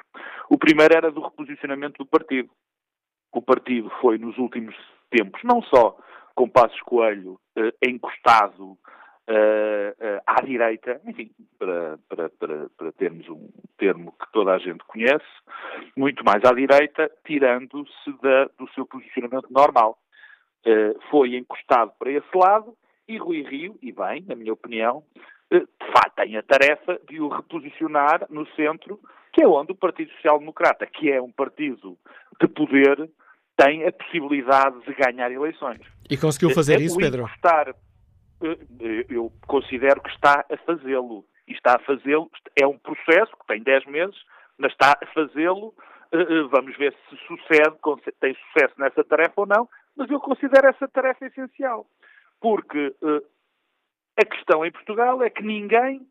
[0.50, 2.50] O primeiro era do reposicionamento do partido.
[3.32, 4.76] O partido foi, nos últimos
[5.10, 5.98] tempos, não só
[6.36, 8.78] com Passos Coelho eh, encostado
[9.28, 14.60] eh, eh, à direita, enfim, para, para, para, para, termos um termo que toda a
[14.60, 15.26] gente conhece,
[15.98, 18.12] muito mais à direita, tirando-se
[18.58, 19.98] do seu posicionamento normal.
[20.68, 22.76] Eh, foi encostado para esse lado
[23.08, 25.02] e Rui Rio, e bem, na minha opinião,
[25.50, 29.00] eh, de facto tem a tarefa de o reposicionar no centro,
[29.32, 31.98] que é onde o Partido Social Democrata, que é um partido
[32.42, 33.10] de poder,
[33.56, 35.80] tem a possibilidade de ganhar eleições.
[36.10, 37.30] E conseguiu fazer é, isso, Pedro?
[38.44, 41.24] Eh, eu considero que está a fazê-lo.
[41.48, 42.30] E está a fazê-lo,
[42.62, 44.18] é um processo que tem 10 meses,
[44.58, 45.74] mas está a fazê-lo.
[46.52, 47.78] Vamos ver se sucede,
[48.20, 51.86] tem sucesso nessa tarefa ou não, mas eu considero essa tarefa essencial
[52.40, 53.24] porque uh,
[54.18, 56.08] a questão em Portugal é que ninguém,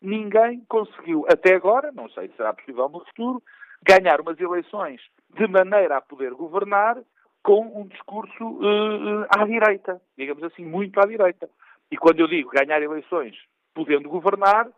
[0.00, 3.42] ninguém conseguiu até agora, não sei se será possível no futuro,
[3.82, 5.00] ganhar umas eleições
[5.34, 6.98] de maneira a poder governar
[7.42, 11.48] com um discurso uh, à direita, digamos assim, muito à direita.
[11.90, 13.36] E quando eu digo ganhar eleições
[13.74, 14.68] podendo governar,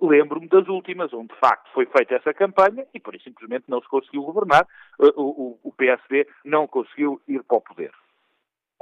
[0.00, 3.80] lembro-me das últimas, onde de facto foi feita essa campanha e por isso simplesmente não
[3.80, 4.66] se conseguiu governar,
[4.98, 7.92] o, o, o PSD não conseguiu ir para o poder.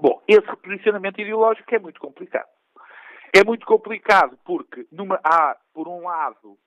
[0.01, 2.49] Bom, esse reposicionamento ideológico é muito complicado.
[3.35, 6.59] É muito complicado porque numa, há, por um lado,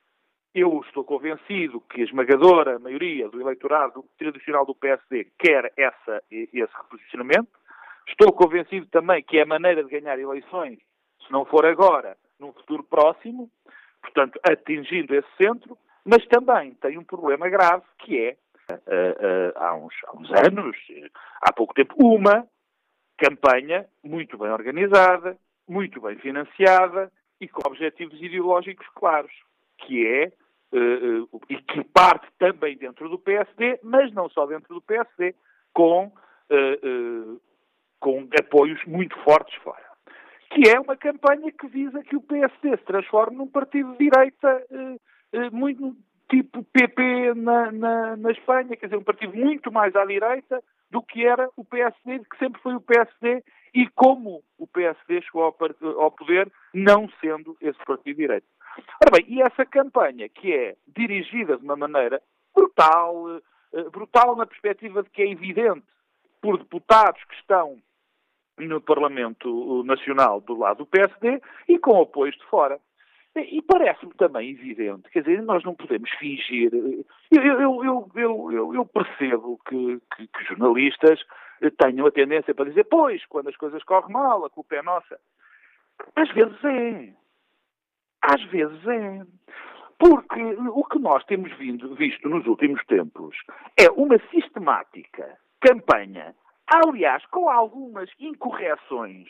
[0.54, 6.72] eu estou convencido que a esmagadora maioria do eleitorado tradicional do PSD quer essa, esse
[6.76, 7.50] reposicionamento.
[8.08, 10.78] Estou convencido também que é a maneira de ganhar eleições,
[11.26, 13.50] se não for agora, num futuro próximo,
[14.06, 18.36] portanto, atingindo esse centro, mas também tem um problema grave que é,
[18.70, 20.76] uh, uh, há, uns, há uns anos,
[21.42, 22.46] há pouco tempo, uma
[23.18, 25.36] campanha muito bem organizada,
[25.68, 29.32] muito bem financiada e com objetivos ideológicos claros,
[29.78, 30.32] que é
[30.72, 35.34] uh, uh, e que parte também dentro do PSD, mas não só dentro do PSD,
[35.72, 37.40] com, uh,
[38.00, 39.84] com apoios muito fortes fora.
[40.50, 44.66] Que é uma campanha que visa que o PSD se transforme num partido de direita
[45.52, 45.96] muito
[46.28, 51.02] tipo PP na, na, na Espanha, quer dizer, um partido muito mais à direita, do
[51.02, 56.10] que era o PSD, que sempre foi o PSD, e como o PSD chegou ao
[56.10, 58.46] poder, não sendo esse partido direito.
[59.04, 62.22] Ora bem, e essa campanha, que é dirigida de uma maneira
[62.54, 63.36] brutal,
[63.72, 65.84] eh, brutal na perspectiva de que é evidente
[66.40, 67.76] por deputados que estão
[68.58, 72.78] no Parlamento Nacional do lado do PSD e com apoios de fora.
[73.36, 76.70] E parece-me também evidente, quer dizer, nós não podemos fingir.
[77.30, 81.20] Eu, eu, eu, eu percebo que, que, que, jornalistas
[81.78, 85.20] tenham a tendência para dizer, pois, quando as coisas correm mal, a culpa é nossa.
[86.14, 87.12] Às vezes é.
[88.22, 89.26] Às vezes é.
[89.98, 93.36] Porque o que nós temos vindo, visto nos últimos tempos
[93.78, 96.34] é uma sistemática campanha,
[96.66, 99.28] aliás, com algumas incorreções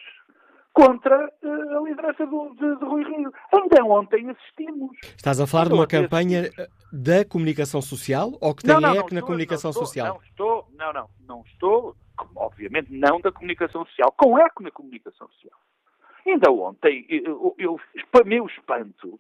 [0.77, 3.33] contra uh, a liderança do, de, de, Rui Rio.
[3.51, 4.95] Ainda ontem assistimos.
[5.03, 8.95] Estás a falar de uma campanha eh, da comunicação social ou que tem não, não,
[8.95, 10.15] eco na comunicação não social?
[10.15, 11.97] Não estou, não, não, não estou,
[12.37, 15.59] obviamente não da comunicação social, com eco na comunicação social.
[16.27, 17.81] Ainda ontem, eu, eu,
[18.13, 19.19] para meu espanto,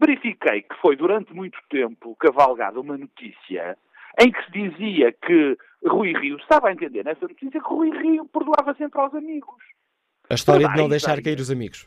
[0.00, 3.78] verifiquei que foi durante muito tempo cavalgada uma notícia
[4.18, 5.56] em que se dizia que
[5.88, 9.62] Rui Rio, estava a entender nessa notícia que Rui Rio perdoava sempre aos amigos.
[10.28, 11.86] A história de não deixar cair os amigos.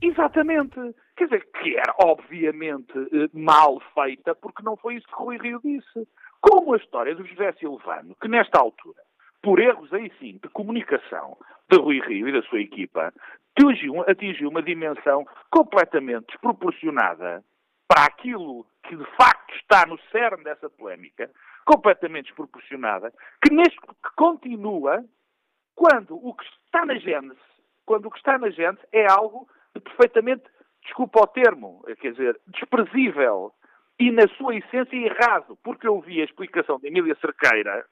[0.00, 0.74] Exatamente.
[1.16, 5.60] Quer dizer, que era obviamente eh, mal feita, porque não foi isso que Rui Rio
[5.62, 6.08] disse.
[6.40, 9.02] Como a história do José Silvano, que nesta altura,
[9.42, 11.36] por erros aí sim de comunicação
[11.70, 13.12] de Rui Rio e da sua equipa,
[13.56, 17.42] atingiu, atingiu uma dimensão completamente desproporcionada
[17.88, 21.30] para aquilo que de facto está no cerne dessa polémica,
[21.66, 23.12] completamente desproporcionada,
[23.42, 25.04] que, neste, que continua
[25.74, 27.36] quando o que está na gênese
[27.86, 30.42] quando o que está na gente é algo perfeitamente,
[30.82, 33.52] desculpa o termo, quer dizer, desprezível
[33.98, 37.86] e na sua essência errado, porque eu vi a explicação de Emília Cerqueira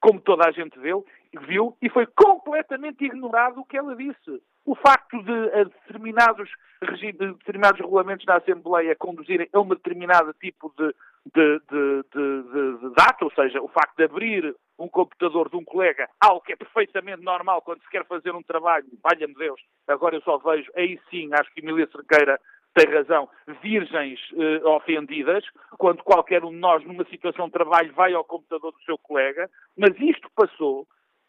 [0.00, 1.04] como toda a gente viu,
[1.46, 4.42] viu e foi completamente ignorado o que ela disse.
[4.64, 6.50] O facto de determinados,
[6.98, 10.94] de determinados regulamentos da Assembleia conduzirem a um determinado tipo de,
[11.34, 16.08] de, de, de data, ou seja, o facto de abrir um computador de um colega,
[16.20, 20.22] algo que é perfeitamente normal quando se quer fazer um trabalho, valha-me Deus, agora eu
[20.22, 22.38] só vejo, aí sim, acho que Emília Cerqueira
[22.78, 23.28] tem razão,
[23.60, 25.44] virgens eh, ofendidas,
[25.76, 29.50] quando qualquer um de nós, numa situação de trabalho, vai ao computador do seu colega,
[29.76, 30.86] mas isto passou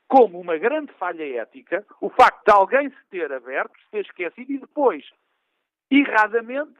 [0.07, 4.51] como uma grande falha ética, o facto de alguém se ter aberto, se ter esquecido
[4.51, 5.03] e depois,
[5.89, 6.73] erradamente,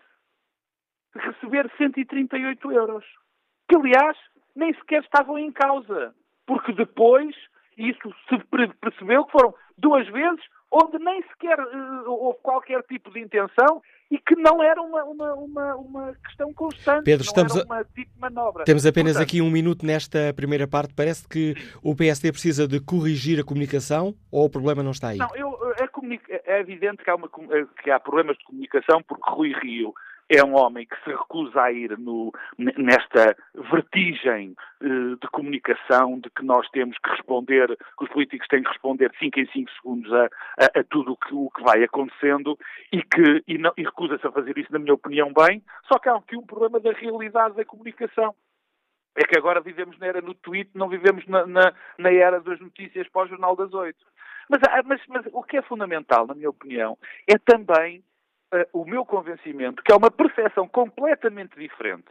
[1.16, 3.06] receber 138 euros.
[3.68, 4.18] Que, aliás,
[4.56, 6.14] nem sequer estavam em causa.
[6.46, 7.36] Porque depois
[7.78, 8.38] isso se
[8.82, 14.18] percebeu que foram duas vezes onde nem sequer uh, houve qualquer tipo de intenção e
[14.18, 18.64] que não era uma, uma, uma, uma questão constante, Pedro, estamos era uma tipo manobra.
[18.64, 20.94] Temos apenas Portanto, aqui um minuto nesta primeira parte.
[20.94, 21.54] Parece que
[21.84, 25.18] o PSD precisa de corrigir a comunicação ou o problema não está aí?
[25.18, 25.50] Não, eu,
[26.30, 27.30] é, é evidente que há, uma,
[27.84, 29.94] que há problemas de comunicação porque Rui Rio
[30.30, 33.36] é um homem que se recusa a ir no, nesta
[33.72, 38.70] vertigem uh, de comunicação de que nós temos que responder, que os políticos têm que
[38.70, 42.58] responder de 5 em 5 segundos a, a, a tudo que, o que, vai acontecendo
[42.92, 45.64] e que e, e recusa-se a fazer isso, na minha opinião, bem.
[45.92, 48.36] Só que há aqui um problema da realidade da comunicação.
[49.16, 52.60] É que agora vivemos na era no tweet, não vivemos na, na, na era das
[52.60, 54.06] notícias pós-jornal das oito.
[54.48, 58.04] Mas, ah, mas, mas o que é fundamental, na minha opinião, é também
[58.74, 62.08] o meu convencimento que é uma percepção completamente diferente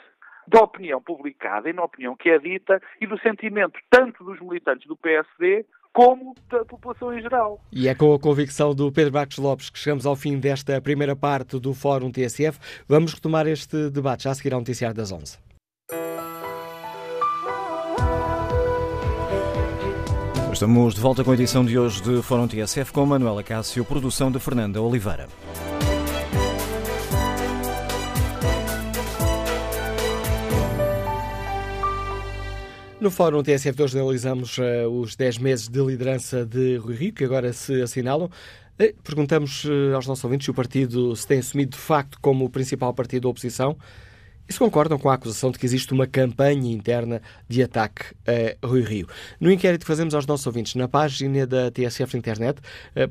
[0.47, 4.87] da opinião publicada e na opinião que é dita e do sentimento tanto dos militantes
[4.87, 7.61] do PSD como da população em geral.
[7.73, 11.17] E é com a convicção do Pedro Marcos Lopes que chegamos ao fim desta primeira
[11.17, 12.59] parte do Fórum TSF.
[12.87, 15.39] Vamos retomar este debate já a seguir ao noticiário das 11.
[20.53, 24.31] Estamos de volta com a edição de hoje de Fórum TSF com Manuela Cássio, produção
[24.31, 25.29] de Fernanda Oliveira.
[33.01, 37.13] No Fórum TSF de hoje analisamos uh, os 10 meses de liderança de Rui Rio,
[37.13, 38.27] que agora se assinalam.
[38.27, 42.45] Uh, perguntamos uh, aos nossos ouvintes se o partido se tem assumido de facto como
[42.45, 43.77] o principal partido da oposição
[44.49, 48.67] e se concordam com a acusação de que existe uma campanha interna de ataque a
[48.67, 49.07] Rui Rio.
[49.39, 52.59] No inquérito que fazemos aos nossos ouvintes na página da TSF na internet,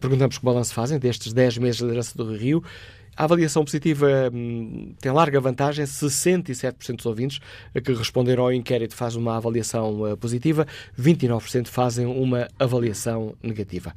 [0.02, 2.64] perguntamos que balanço fazem destes 10 meses de liderança do Rui Rio.
[3.18, 5.84] A avaliação positiva hum, tem larga vantagem.
[5.84, 7.40] 67% dos ouvintes
[7.84, 10.68] que responderam ao inquérito fazem uma avaliação uh, positiva,
[11.00, 13.96] 29% fazem uma avaliação negativa.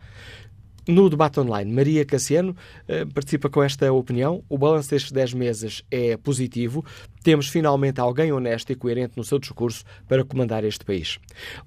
[0.88, 2.56] No debate online, Maria Cassiano
[2.88, 4.42] uh, participa com esta opinião.
[4.48, 6.82] O balanço destes 10 meses é positivo.
[7.22, 11.18] Temos finalmente alguém honesto e coerente no seu discurso para comandar este país.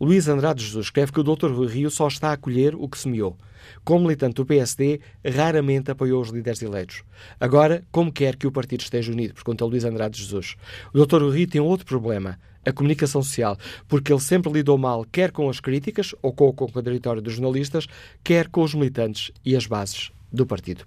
[0.02, 1.52] Luís Andrade Jesus escreve que o Dr.
[1.52, 3.38] Rui Rio só está a colher o que semeou.
[3.84, 7.04] Como militante do PSD, raramente apoiou os líderes eleitos.
[7.40, 9.34] Agora, como quer que o partido esteja unido?
[9.34, 10.56] Pergunta Luís Andrade Jesus.
[10.94, 11.24] O Dr.
[11.24, 13.58] Rui tem outro problema a comunicação social,
[13.88, 17.88] porque ele sempre lidou mal, quer com as críticas ou com o contraditório dos jornalistas,
[18.24, 20.84] quer com os militantes e as bases do partido.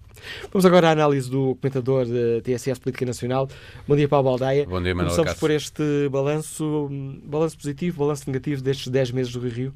[0.52, 3.48] Vamos agora à análise do comentador da TSF Política Nacional.
[3.86, 4.66] Bom dia, Paulo Baldaia.
[4.66, 6.88] Bom dia, Manuel Começamos por este balanço,
[7.22, 9.74] balanço positivo, balanço negativo destes 10 meses do Rio Rio.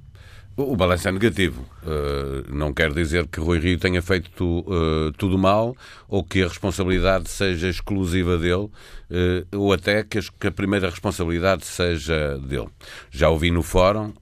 [0.61, 1.65] O, balanço é negativo.
[1.83, 5.75] Uh, não quer dizer que Rui Rio tenha feito tu, uh, tudo mal
[6.07, 12.39] ou que a responsabilidade seja exclusiva dele uh, ou até que, a primeira responsabilidade seja
[12.39, 12.69] dele.
[13.11, 14.13] Já ouvi no fórum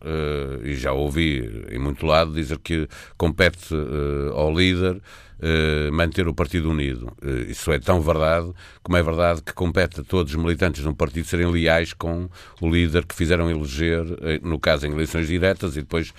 [0.62, 3.74] e já ouvi em muito lado dizer que compete
[4.34, 5.00] ao líder
[5.92, 7.12] manter o partido unido.
[7.22, 10.88] Uh, isso é tão verdade como é verdade que compete a todos os militantes de
[10.88, 12.28] um partido serem leais com
[12.60, 16.12] o líder que fizeram eleger, uh, no caso em eleições diretas, e depois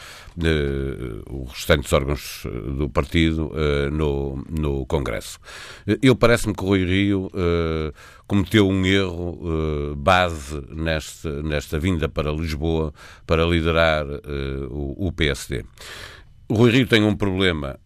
[1.29, 2.43] os restantes órgãos
[2.77, 3.51] do partido
[3.91, 5.37] no, no Congresso.
[6.01, 7.29] eu parece-me que o Rui Rio
[8.25, 12.93] cometeu um erro base nesta, nesta vinda para Lisboa
[13.27, 14.05] para liderar
[14.69, 15.65] o, o PSD.
[16.47, 17.77] O Rui Rio tem um problema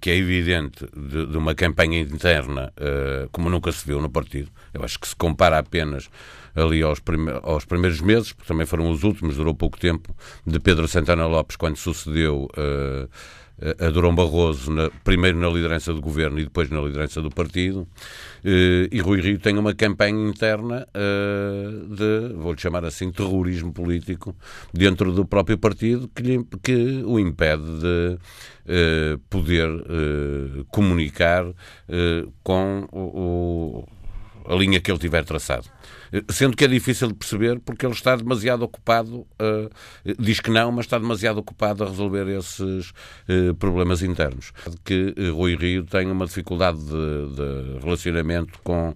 [0.00, 4.50] que é evidente de, de uma campanha interna uh, como nunca se viu no partido.
[4.72, 6.08] Eu acho que se compara apenas
[6.54, 10.14] ali aos, prime aos primeiros meses, porque também foram os últimos, durou pouco tempo,
[10.46, 13.08] de Pedro Santana Lopes, quando sucedeu uh,
[13.78, 17.86] a Durão Barroso, na, primeiro na liderança do governo e depois na liderança do partido.
[18.42, 24.34] Uh, e Rui Rio tem uma campanha interna uh, de, vou-lhe chamar assim, terrorismo político
[24.72, 29.68] dentro do próprio partido que, lhe, que o impede de uh, poder
[30.68, 31.44] comunicar
[32.42, 33.86] com o,
[34.46, 35.66] a linha que ele tiver traçado.
[36.28, 39.70] Sendo que é difícil de perceber porque ele está demasiado ocupado, uh,
[40.18, 44.52] diz que não, mas está demasiado ocupado a resolver esses uh, problemas internos.
[44.84, 48.94] Que uh, Rui Rio tem uma dificuldade de, de relacionamento com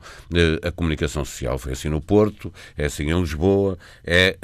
[0.63, 1.59] a comunicação social.
[1.59, 4.37] Foi assim no Porto, é assim em Lisboa, é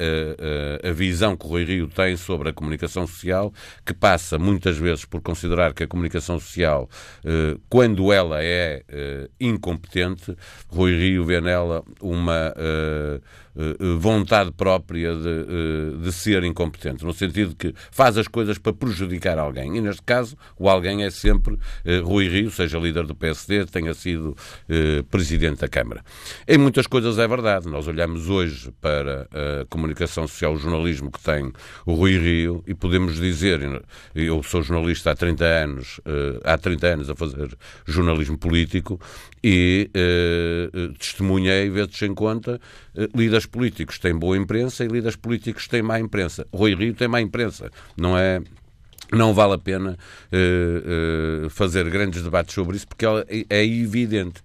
[0.83, 3.53] a visão que Rui Rio tem sobre a comunicação social,
[3.85, 6.89] que passa muitas vezes por considerar que a comunicação social,
[7.69, 8.83] quando ela é
[9.39, 10.35] incompetente,
[10.67, 12.53] Rui Rio vê nela uma
[13.99, 19.37] vontade própria de, uh, de ser incompetente, no sentido que faz as coisas para prejudicar
[19.37, 19.77] alguém.
[19.77, 21.57] E neste caso, o alguém é sempre
[22.03, 24.35] Rui Rio, seja líder do PSD, tenha sido
[25.09, 26.03] presidente da Câmara.
[26.47, 27.67] Em muitas coisas é verdade.
[27.67, 31.51] Nós olhamos hoje para a comunicação social, o jornalismo que tem
[31.85, 33.59] o Rui Rio e podemos dizer,
[34.15, 36.01] eu sou jornalista há 30 anos,
[36.43, 37.55] há 30 anos a fazer
[37.85, 38.99] jornalismo político
[39.43, 39.89] e
[40.97, 42.50] testemunhei, vezes em conta,
[42.95, 46.47] eh, líderes políticos têm boa imprensa e líderes políticos têm má imprensa.
[46.53, 47.71] Rui Rio tem má imprensa.
[47.97, 48.41] Não é
[49.11, 49.97] não vale a pena
[50.31, 54.41] uh, uh, fazer grandes debates sobre isso porque é, é evidente.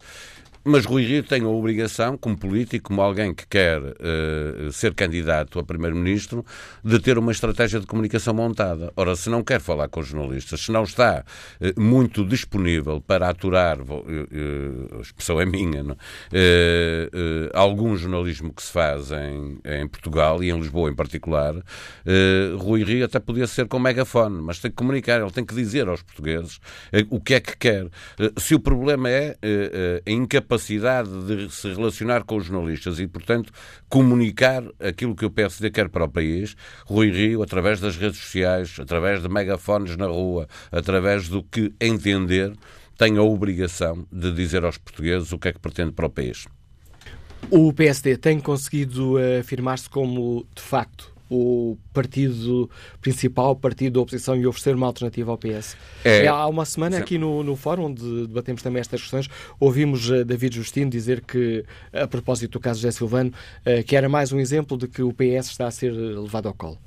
[0.69, 5.61] Mas Rui Rio tem a obrigação, como político, como alguém que quer uh, ser candidato
[5.61, 6.45] a Primeiro-Ministro,
[6.83, 8.93] de ter uma estratégia de comunicação montada.
[8.97, 11.25] Ora, se não quer falar com jornalistas, se não está
[11.61, 15.97] uh, muito disponível para aturar, uh, a expressão é minha, não?
[17.55, 21.55] algum jornalismo que se faz em, em, Portugal e em Lisboa em particular,
[22.59, 25.87] Rui Rio até podia ser com megafone, mas tem que comunicar, ele tem que dizer
[25.89, 26.59] aos portugueses
[27.11, 27.87] o que é que quer.
[28.37, 29.37] se o problema é
[30.05, 33.53] a incapacidade capacidade de se relacionar com os jornalistas e, portanto,
[33.89, 38.77] comunicar aquilo que o PSD quer para o país, Rui Rio, através das redes sociais,
[38.81, 42.53] através de megafones na rua, através do que entender,
[42.97, 46.47] tem a obrigação de dizer aos portugueses o que é que pretende para o país.
[47.51, 52.71] O PSD tem conseguido afirmar-se como, de facto, o partido
[53.01, 55.77] principal, o partido da oposição, e oferecer uma alternativa ao PS.
[56.05, 60.25] É, há uma semana, aqui no, no fórum, onde debatemos também estas questões, ouvimos uh,
[60.25, 64.39] David Justino dizer que, a propósito do caso José Silvano, uh, que era mais um
[64.39, 66.79] exemplo de que o PS está a ser levado ao colo.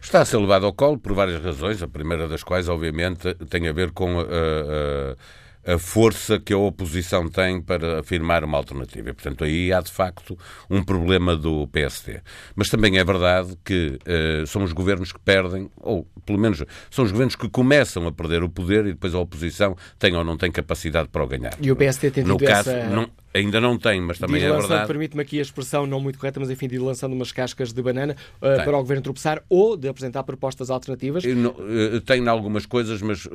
[0.00, 3.68] Está a ser levado ao colo por várias razões, a primeira das quais, obviamente, tem
[3.68, 4.22] a ver com a.
[4.22, 5.16] Uh,
[5.66, 9.10] a força que a oposição tem para afirmar uma alternativa.
[9.10, 10.36] E, portanto, aí há de facto
[10.68, 12.20] um problema do PSD.
[12.54, 17.04] Mas também é verdade que uh, são os governos que perdem, ou pelo menos são
[17.04, 20.36] os governos que começam a perder o poder e depois a oposição tem ou não
[20.36, 21.54] tem capacidade para o ganhar.
[21.60, 22.90] E o PSD tem tido no caso, essa...
[22.90, 24.86] não, Ainda não tem, mas também é verdade.
[24.86, 27.82] Permite-me aqui a expressão não muito correta, mas enfim, de ir lançando umas cascas de
[27.82, 31.24] banana uh, para o Governo tropeçar ou de apresentar propostas alternativas?
[31.24, 33.30] Não, uh, tem algumas coisas, mas uh,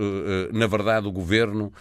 [0.54, 1.72] na verdade o Governo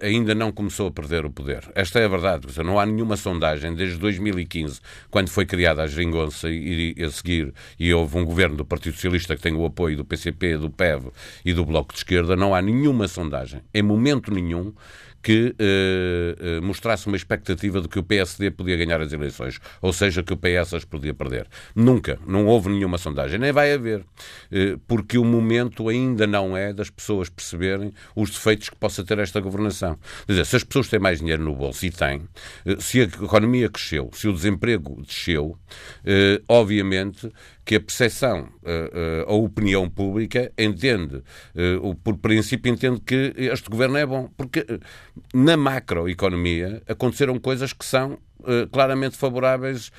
[0.00, 1.64] ainda não começou a perder o poder.
[1.74, 2.46] Esta é a verdade.
[2.62, 4.80] Não há nenhuma sondagem desde 2015,
[5.10, 8.94] quando foi criada a geringonça e, e a seguir, e houve um governo do Partido
[8.94, 11.10] Socialista que tem o apoio do PCP, do PEV
[11.44, 14.72] e do Bloco de Esquerda, não há nenhuma sondagem, em momento nenhum,
[15.28, 19.92] que uh, uh, mostrasse uma expectativa de que o PSD podia ganhar as eleições, ou
[19.92, 21.46] seja, que o PS as podia perder.
[21.76, 26.72] Nunca, não houve nenhuma sondagem, nem vai haver, uh, porque o momento ainda não é
[26.72, 29.98] das pessoas perceberem os defeitos que possa ter esta governação.
[30.24, 32.22] Quer dizer, se as pessoas têm mais dinheiro no bolso, e têm,
[32.78, 35.58] se a economia cresceu, se o desemprego desceu,
[36.48, 37.30] obviamente
[37.68, 38.48] que a percepção,
[39.26, 41.22] a opinião pública entende,
[42.02, 44.30] por princípio, entende que este governo é bom.
[44.38, 44.64] Porque
[45.34, 48.18] na macroeconomia aconteceram coisas que são
[48.72, 49.92] claramente favoráveis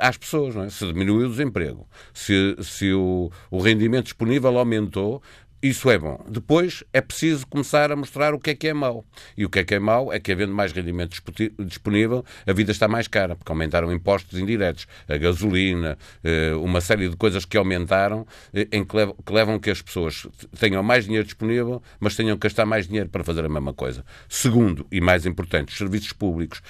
[0.00, 0.56] às pessoas.
[0.56, 0.68] É?
[0.70, 5.22] Se diminuiu o desemprego, se, se o, o rendimento disponível aumentou,
[5.64, 6.22] isso é bom.
[6.28, 9.02] Depois é preciso começar a mostrar o que é que é mau.
[9.34, 11.18] E o que é que é mau é que, havendo mais rendimento
[11.60, 17.08] disponível, a vida está mais cara, porque aumentaram impostos indiretos, a gasolina, eh, uma série
[17.08, 18.94] de coisas que aumentaram, eh, em que
[19.32, 20.26] levam, que as pessoas
[20.60, 24.04] tenham mais dinheiro disponível, mas tenham que gastar mais dinheiro para fazer a mesma coisa.
[24.28, 26.60] Segundo, e mais importante, os serviços públicos.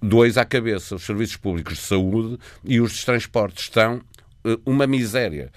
[0.00, 4.00] Dois à cabeça, os serviços públicos de saúde e os de transportes estão
[4.64, 5.50] uma miséria.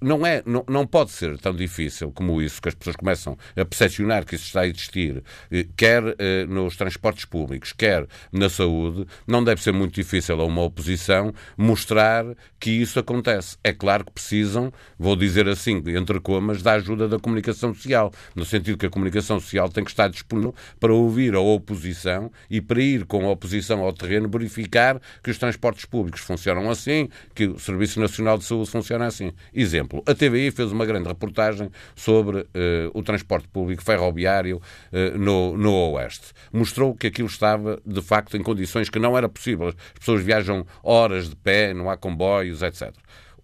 [0.00, 3.64] Não, é, não, não pode ser tão difícil como isso, que as pessoas começam a
[3.64, 9.06] percepcionar que isso está a existir, eh, quer eh, nos transportes públicos, quer na saúde,
[9.26, 12.24] não deve ser muito difícil a uma oposição mostrar
[12.58, 13.56] que isso acontece.
[13.62, 18.44] É claro que precisam, vou dizer assim, entre comas, da ajuda da comunicação social, no
[18.44, 22.80] sentido que a comunicação social tem que estar disponível para ouvir a oposição e para
[22.80, 27.58] ir com a oposição ao terreno verificar que os transportes públicos funcionam assim, que o
[27.58, 29.32] Serviço Nacional Nacional de Saúde funciona assim.
[29.52, 32.46] Exemplo, a TVI fez uma grande reportagem sobre uh,
[32.94, 34.60] o transporte público ferroviário
[34.92, 36.32] uh, no, no Oeste.
[36.52, 39.68] Mostrou que aquilo estava, de facto, em condições que não era possível.
[39.68, 42.92] As pessoas viajam horas de pé, não há comboios, etc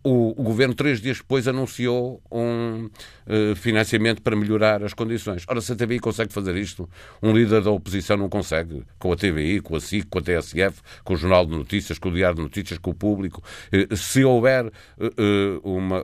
[0.06, 2.88] o, o, governo, três dias depois, anunciou um
[3.26, 5.42] uh, financiamento para melhorar as condições.
[5.48, 6.88] Ora, se a TVI consegue fazer isto,
[7.20, 8.84] um líder da oposição não consegue.
[9.00, 12.08] Com a TVI, com a SIC, com a TSF, com o Jornal de Notícias, com
[12.08, 13.42] o Diário de Notícias, com o público.
[13.72, 16.00] Uh, se houver, uh, uma,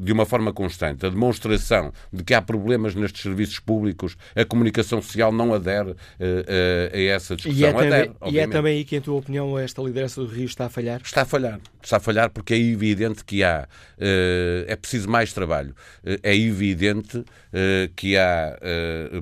[0.00, 5.02] de uma forma constante, a demonstração de que há problemas nestes serviços públicos, a comunicação
[5.02, 5.94] social não adere
[6.92, 7.60] a essa discussão.
[7.60, 10.26] E é, também, adere, e é também aí que, em tua opinião, esta liderança do
[10.26, 11.02] Rio está a falhar?
[11.04, 11.60] Está a falhar.
[11.82, 13.66] Está a falhar porque é evidente que que há,
[13.98, 15.74] uh, é preciso mais trabalho.
[16.04, 17.24] Uh, é evidente uh,
[17.96, 18.56] que há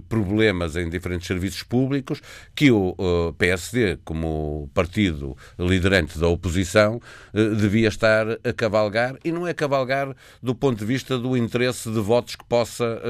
[0.08, 2.20] problemas em diferentes serviços públicos,
[2.54, 2.94] que o
[3.38, 7.00] PSD, como partido liderante da oposição,
[7.32, 12.00] devia estar a cavalgar, e não é cavalgar do ponto de vista do interesse de
[12.00, 13.00] votos que possa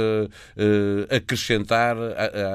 [1.10, 1.96] acrescentar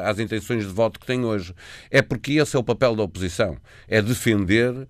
[0.03, 1.53] às intenções de voto que tem hoje.
[1.89, 4.87] É porque esse é o papel da oposição, é defender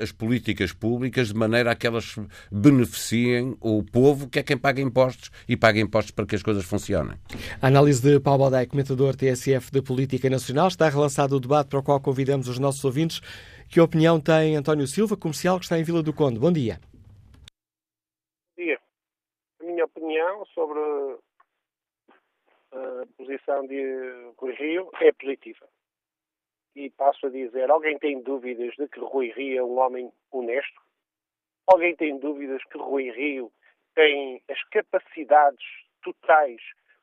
[0.00, 2.16] as políticas públicas de maneira a que elas
[2.50, 6.64] beneficiem o povo, que é quem paga impostos, e paga impostos para que as coisas
[6.64, 7.16] funcionem.
[7.60, 11.78] A análise de Paulo Baldai, comentador TSF de Política Nacional, está relançado o debate para
[11.78, 13.20] o qual convidamos os nossos ouvintes.
[13.68, 16.38] Que opinião tem António Silva, comercial, que está em Vila do Conde?
[16.38, 16.80] Bom dia.
[18.56, 18.78] Bom dia.
[19.60, 20.78] A minha opinião sobre
[22.72, 23.76] a posição de
[24.58, 25.73] Rio é positiva
[26.74, 30.80] e passo a dizer: alguém tem dúvidas de que Rui Rio é um homem honesto?
[31.66, 33.50] Alguém tem dúvidas que Rui Rio
[33.94, 35.64] tem as capacidades
[36.02, 36.60] totais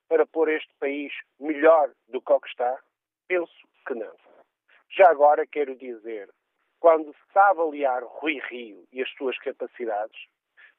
[0.08, 2.80] para pôr este país melhor do que o que está?
[3.28, 4.14] Penso que não.
[4.90, 6.30] Já agora quero dizer,
[6.80, 10.20] quando se avaliar Rui Rio e as suas capacidades,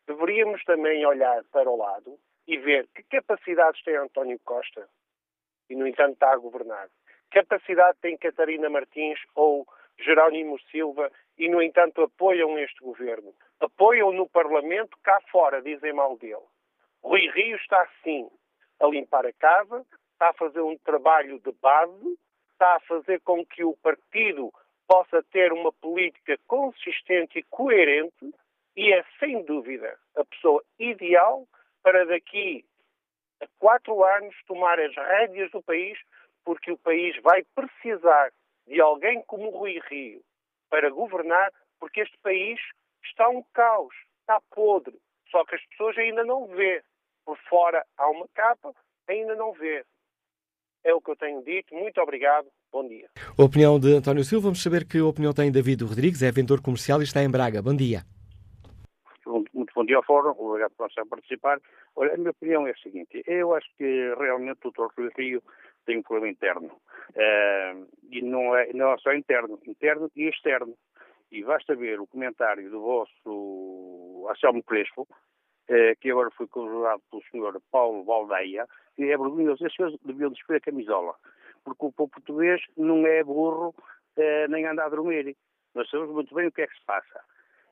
[0.07, 4.87] deveríamos também olhar para o lado e ver que capacidades tem António Costa
[5.71, 6.89] e, no entanto, está a governar
[7.33, 9.67] capacidade tem Catarina Martins ou
[9.99, 13.35] Jerónimo Silva e, no entanto, apoiam este governo.
[13.61, 16.45] Apoiam no Parlamento, cá fora dizem mal dele.
[17.03, 18.29] Rui Rio está, sim,
[18.81, 22.19] a limpar a casa, está a fazer um trabalho de base,
[22.53, 24.53] está a fazer com que o partido
[24.87, 28.33] possa ter uma política consistente e coerente
[28.77, 31.47] e é, sem dúvida, a pessoa ideal
[31.83, 32.65] para daqui
[33.41, 35.99] a quatro anos tomar as rédeas do país
[36.45, 38.33] porque o país vai precisar
[38.67, 40.21] de alguém como Rui Rio
[40.71, 42.59] para governar, porque este país
[43.05, 44.99] está um caos, está podre.
[45.31, 46.83] Só que as pessoas ainda não vê.
[47.25, 48.75] Por fora há uma capa,
[49.09, 49.85] ainda não vê.
[50.85, 51.75] É o que eu tenho dito.
[51.75, 52.49] Muito obrigado.
[52.73, 53.09] Bom dia.
[53.39, 54.45] A opinião de António Silva.
[54.45, 57.63] Vamos saber que opinião tem David Rodrigues, é vendedor comercial e está em Braga.
[57.63, 58.03] Bom dia.
[59.27, 60.35] Muito bom dia ao Fórum.
[60.37, 61.61] Obrigado por estar a participar.
[61.95, 63.23] Olha, a minha opinião é a seguinte.
[63.27, 64.89] Eu acho que realmente o Dr.
[64.97, 65.43] Rui Rio
[65.85, 66.71] tem um problema interno.
[67.11, 70.75] Uh, e não é, não é só interno, interno e externo.
[71.31, 77.23] E basta ver o comentário do vosso Anselmo Crespo, uh, que agora foi conjurado pelo
[77.31, 78.67] senhor Paulo Baldeia,
[78.97, 79.65] que é vergonhoso.
[79.65, 81.15] Esses senhores deviam despedir a camisola.
[81.65, 85.37] Porque o povo português não é burro uh, nem anda a dormir.
[85.75, 87.21] Nós sabemos muito bem o que é que se passa.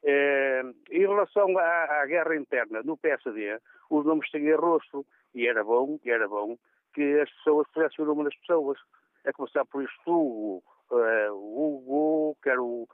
[0.02, 3.58] Em relação à, à, guerra interna no PSD,
[3.90, 5.04] os nomes têm rosto
[5.34, 6.56] e era bom, era bom
[6.92, 7.66] que as pessoas
[7.98, 8.78] o nome das pessoas.
[9.24, 12.88] É começar por isto, Hugo, uh, Hugo, quero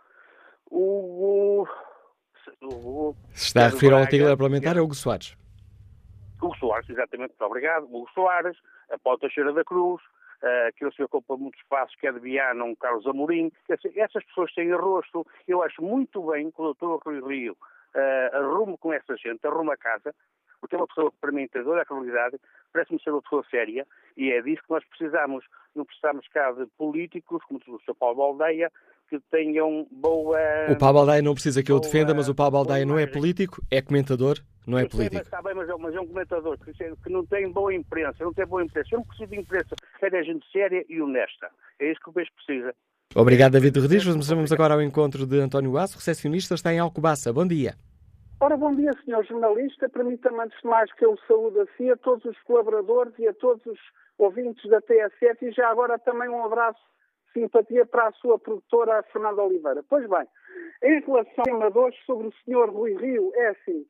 [0.71, 1.69] Hugo.
[2.61, 5.37] Hugo Se está a referir ao antigo parlamentar, é Hugo Soares.
[6.41, 7.85] Hugo Soares, exatamente, muito obrigado.
[7.85, 8.57] Hugo Soares,
[8.91, 12.19] a Paulo Teixeira da Cruz, uh, aquele senhor que ocupa muitos espaços, que é de
[12.21, 13.53] Viana, um Carlos Amorim.
[13.69, 15.27] Essas pessoas têm rosto.
[15.47, 19.73] Eu acho muito bem que o doutor Rui Rio uh, arrume com essa gente, arrume
[19.73, 20.15] a casa,
[20.67, 22.37] porque é uma pessoa que para mim tem toda a credibilidade,
[22.73, 23.87] parece-me ser uma pessoa séria
[24.17, 25.45] e é disso que nós precisamos.
[25.75, 27.95] Não precisamos cá de políticos, como o Sr.
[27.95, 28.73] Paulo Baldeia,
[29.09, 30.39] que tenham boa.
[30.71, 33.63] O Paulo Baldeia não precisa que eu defenda, mas o Paulo Baldeia não é político,
[33.71, 35.15] é comentador, não é eu político.
[35.15, 37.73] Sei, mas está bem, mas é, mas é um comentador que, que, não tem boa
[37.73, 38.89] imprensa, não tem boa imprensa.
[38.93, 41.49] Eu não preciso de imprensa, quero é gente séria e honesta.
[41.79, 42.75] É isso que o país precisa.
[43.15, 44.29] Obrigado, David Rodrigues.
[44.29, 47.33] Vamos agora ao encontro de António Aço, recepcionista, está em Alcobaça.
[47.33, 47.77] Bom dia.
[48.39, 49.89] Ora, bom dia, senhor jornalista.
[49.89, 53.33] Permita-me, antes de mais, que eu saúde a si, a todos os colaboradores e a
[53.33, 53.79] todos os
[54.19, 56.79] ouvintes da TSF e já agora também um abraço
[57.27, 59.83] de simpatia para a sua produtora, a Fernanda Oliveira.
[59.89, 60.27] Pois bem,
[60.83, 63.87] em relação de hoje sobre o senhor Rui Rio, é assim,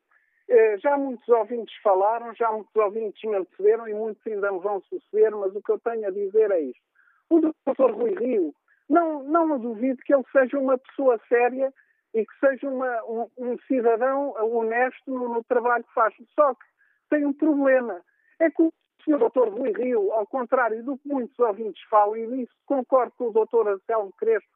[0.49, 4.81] eh, já muitos ouvintes falaram, já muitos ouvintes me antecederam e muitos ainda me vão
[4.83, 6.83] suceder, mas o que eu tenho a dizer é isto.
[7.29, 8.55] O doutor Rui Rio,
[8.89, 11.75] não, não duvido que ele seja uma pessoa séria
[12.15, 16.15] e que seja uma, um, um, cidadão honesto no, no, trabalho que faz.
[16.35, 16.65] Só que
[17.11, 18.01] tem um problema.
[18.39, 18.73] É que o
[19.05, 19.19] Sr.
[19.19, 19.49] Dr.
[19.49, 23.69] Rui Rio, ao contrário do que muitos ouvintes falam, e nisso concordo com o Dr.
[23.69, 24.49] Anselmo Crespo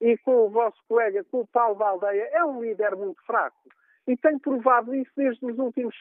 [0.00, 3.56] e com o vosso colega, com o Paulo Valdeia, é um líder muito fraco.
[4.06, 5.94] E tem provado isso desde os últimos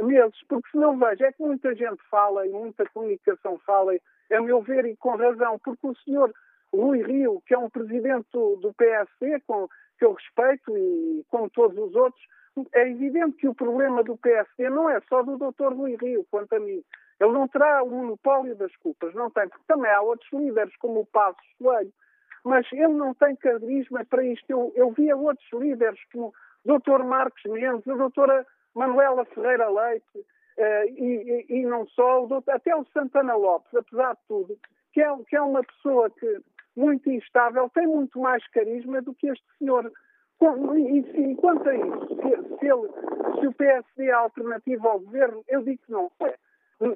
[0.00, 3.92] meses, porque se não vejo, é que muita gente fala e muita comunicação fala,
[4.32, 6.32] a meu ver, e com razão, porque o senhor
[6.72, 9.68] Rui Rio, que é um presidente do, PSD, com,
[9.98, 12.22] que eu respeito, e como todos os outros,
[12.72, 15.72] é evidente que o problema do PSD não é só do Dr.
[15.72, 16.82] Rui Rio, quanto a mim.
[17.20, 21.00] Ele não terá o monopólio das culpas, não tem, porque também há outros líderes, como
[21.00, 21.92] o Passos Coelho,
[22.44, 24.48] mas ele não tem carisma para isto.
[24.48, 26.32] Eu, eu via outros líderes, como
[26.64, 27.04] o Dr.
[27.04, 32.54] Marcos Mendes, a doutora Manuela Ferreira Leite, uh, e, e, e, não só, o doutor,
[32.54, 34.58] até o Santana Lopes, apesar de tudo,
[34.92, 36.40] que é, que é uma pessoa que
[36.76, 39.90] muito instável, tem muito mais carisma do que este senhor.
[40.40, 42.88] E, quanto a isso, se, se, ele,
[43.38, 46.34] se o PSD é alternativa ao governo, eu digo que não é.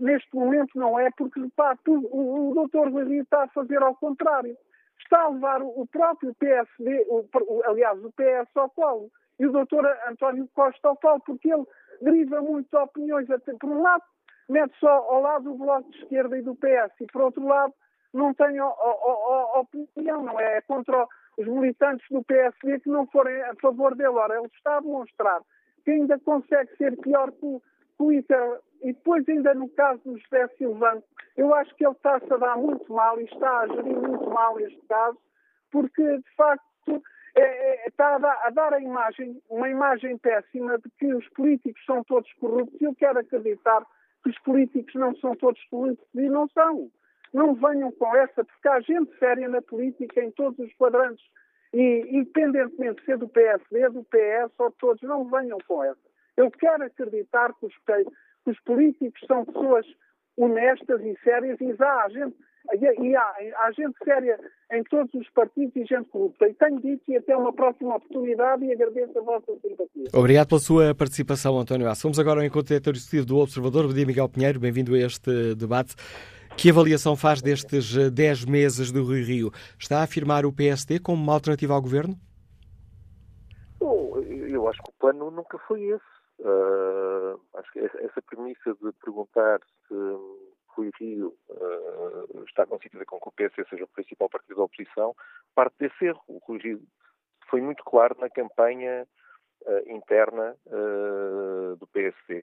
[0.00, 4.56] Neste momento não é, porque pá, o, o doutor Guarino está a fazer ao contrário.
[4.98, 7.28] Está a levar o próprio PSD, o,
[7.66, 11.64] aliás, o PS ao colo, e o doutor António Costa ao colo, porque ele
[12.00, 13.26] deriva muito opiniões.
[13.60, 14.02] Por um lado,
[14.48, 17.74] mete só ao lado do Bloco de Esquerda e do PS, e por outro lado,
[18.16, 20.58] não tem opinião, não é?
[20.58, 21.06] é contra
[21.36, 24.10] os militantes do PSD que não forem a favor dele.
[24.10, 25.40] Ora, ele está a demonstrar
[25.84, 27.62] que ainda consegue ser pior que o,
[27.96, 28.60] Twitter.
[28.82, 31.02] E depois, ainda no caso do José Silvano,
[31.36, 34.58] eu acho que ele está-se a dar muito mal e está a gerir muito mal
[34.60, 35.18] este caso,
[35.70, 37.02] porque, de facto,
[37.34, 41.26] é, é, está a dar, a dar a imagem, uma imagem péssima de que os
[41.30, 42.80] políticos são todos corruptos.
[42.80, 43.84] Eu quero acreditar
[44.22, 46.90] que os políticos não são todos corruptos e não são.
[47.34, 51.24] Não venham com essa, porque há gente séria na política em todos os quadrantes.
[51.74, 55.98] E, independentemente de ser do PSD, do PS ou de todos, não venham com essa.
[56.36, 59.84] Eu quero acreditar que os, que os políticos são pessoas
[60.36, 62.36] honestas e sérias e há gente,
[63.00, 64.38] e há, há gente séria
[64.72, 66.48] em todos os partidos e gente corrupta.
[66.48, 70.04] E tenho dito e até uma próxima oportunidade e agradeço a vossa simpatia.
[70.12, 71.86] Obrigado pela sua participação, António.
[72.02, 74.58] Vamos agora ao encontro diretor executivo do Observador, o dia Miguel Pinheiro.
[74.58, 75.94] Bem-vindo a este debate.
[76.56, 79.50] Que avaliação faz destes 10 eh, meses do Rio Rio?
[79.78, 82.16] Está a afirmar o PSD como uma alternativa ao governo?
[83.78, 86.14] Bom, eu acho que o plano nunca foi esse.
[86.40, 89.94] Uh, acho que essa premissa de perguntar se
[90.68, 95.14] Rui Rio uh, está constituída com que o PSD seja o principal partido da oposição
[95.54, 96.22] parte desse erro.
[96.26, 96.82] O Rui Rio
[97.50, 99.06] foi muito claro na campanha
[99.86, 102.42] interna uh, do PSD,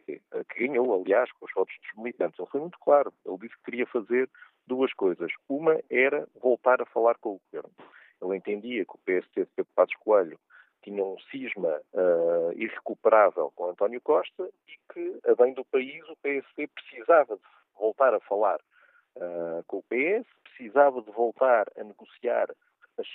[0.49, 2.39] que ganhou, aliás, com os votos dos militantes.
[2.39, 3.13] Ele foi muito claro.
[3.25, 4.29] Ele disse que queria fazer
[4.67, 5.31] duas coisas.
[5.47, 7.71] Uma era voltar a falar com o governo.
[8.21, 10.39] Ele entendia que o PSD de Pedro Passos Coelho
[10.83, 16.15] tinha um cisma uh, irrecuperável com António Costa e que, a bem do país, o
[16.17, 17.43] PSD precisava de
[17.77, 18.59] voltar a falar
[19.15, 22.49] uh, com o PS, precisava de voltar a negociar
[22.97, 23.07] as,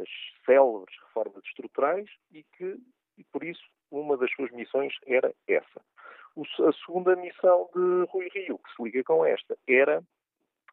[0.00, 0.08] as
[0.44, 2.78] célebres reformas estruturais e que
[3.16, 5.80] e por isso uma das suas missões era essa.
[6.36, 10.02] A segunda missão de Rui Rio, que se liga com esta, era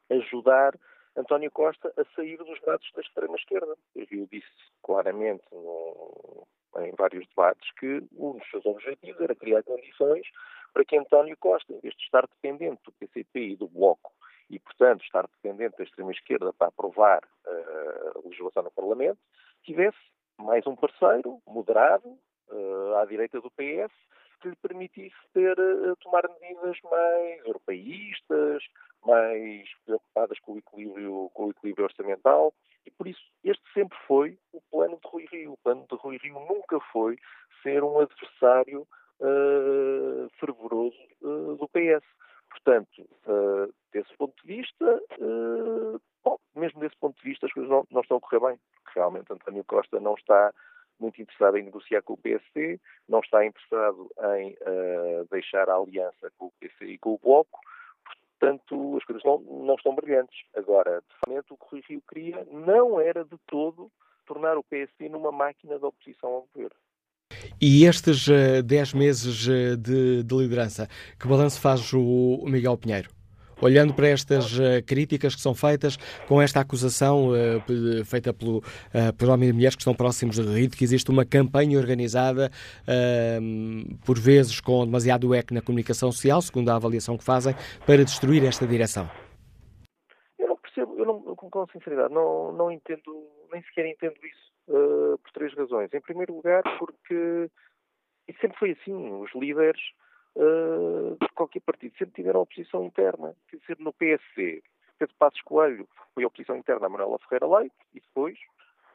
[0.10, 0.78] ajudar
[1.16, 3.76] António Costa a sair dos braços da extrema-esquerda.
[3.96, 4.48] Rio disse
[4.82, 6.48] claramente no,
[6.80, 10.28] em vários debates que um dos seus objetivos era criar condições
[10.74, 14.12] para que António Costa, em vez de estar dependente do PCP e do Bloco
[14.50, 19.20] e, portanto, estar dependente da extrema-esquerda para aprovar uh, a legislação no Parlamento,
[19.64, 19.98] tivesse
[20.38, 22.18] mais um parceiro moderado,
[23.00, 23.94] à direita do PS
[24.44, 28.62] que lhe permitisse ter, uh, tomar medidas mais europeístas,
[29.06, 32.54] mais preocupadas com o equilíbrio, com o equilíbrio orçamental.
[32.86, 35.54] E por isso, este sempre foi o plano de Rui Rio.
[35.54, 37.18] O plano de Rui Rio nunca foi
[37.64, 38.82] ser um adversário
[39.22, 42.06] uh, fervoroso uh, do PS.
[42.50, 45.02] Portanto, uh, desse ponto de vista,
[46.24, 48.60] bom, mesmo desse ponto de vista, as coisas não, não estão a correr bem.
[48.94, 50.54] Realmente, António Costa não está
[51.04, 56.32] muito interessado em negociar com o PSD, não está interessado em uh, deixar a aliança
[56.38, 57.60] com o PC e com o Bloco,
[58.39, 60.43] portanto as coisas não, não estão brilhantes.
[60.56, 63.91] Agora, de facto, o que o Rui Rio queria não era de todo
[64.26, 66.78] tornar o PSD numa máquina de oposição ao governo.
[67.60, 68.28] E estes
[68.64, 70.88] 10 uh, meses uh, de, de, liderança,
[71.20, 73.10] que balanço faz o Miguel Pinheiro?
[73.64, 75.97] Olhando para estas uh, críticas que são feitas
[76.28, 80.43] com esta acusação uh, feita pelo, uh, por homens e mulheres que estão próximos de
[80.43, 82.51] Rio, que existe uma campanha organizada,
[82.84, 87.55] uh, por vezes com demasiado eco na comunicação social, segundo a avaliação que fazem,
[87.86, 89.09] para destruir esta direção?
[90.38, 93.01] Eu não percebo, eu não, com sinceridade, não, não entendo,
[93.51, 94.43] nem sequer entendo isso.
[94.68, 95.89] uh, por três razões.
[95.93, 97.49] Em primeiro lugar, porque
[98.28, 99.82] e sempre foi assim, os líderes
[100.36, 103.36] de qualquer partido sempre tiveram oposição interna.
[103.49, 104.63] Quer dizer, no PSC,
[104.97, 108.38] Pedro Passos Coelho foi oposição interna a Manuela Ferreira Leite e depois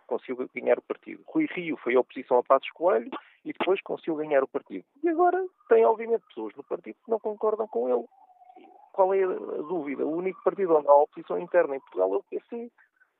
[0.06, 1.22] conseguiu ganhar o partido.
[1.26, 3.10] Rui Rio foi oposição a Passos Coelho
[3.44, 4.84] e depois conseguiu ganhar o partido.
[5.02, 8.06] E agora tem, obviamente, pessoas no partido que não concordam com ele.
[8.92, 10.04] Qual é a dúvida?
[10.04, 12.70] O único partido onde há oposição interna em Portugal é o PC.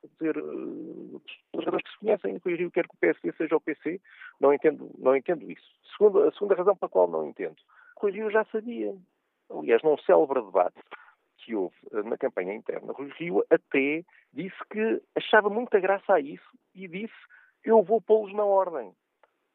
[0.01, 3.57] Quer dizer, eh, as pessoas que se conhecem, Rui Rio quer que o PSD seja
[3.57, 4.01] o PC,
[4.41, 5.79] não entendo, não entendo isso.
[6.27, 7.57] A segunda razão para a qual não entendo.
[8.01, 8.95] Rui já sabia.
[9.51, 10.79] Aliás, num célebre debate
[11.39, 16.21] que houve eh, na campanha interna, Rui Rio até disse que achava muita graça a
[16.21, 17.15] isso e disse
[17.65, 18.93] eu vou pô-los na ordem.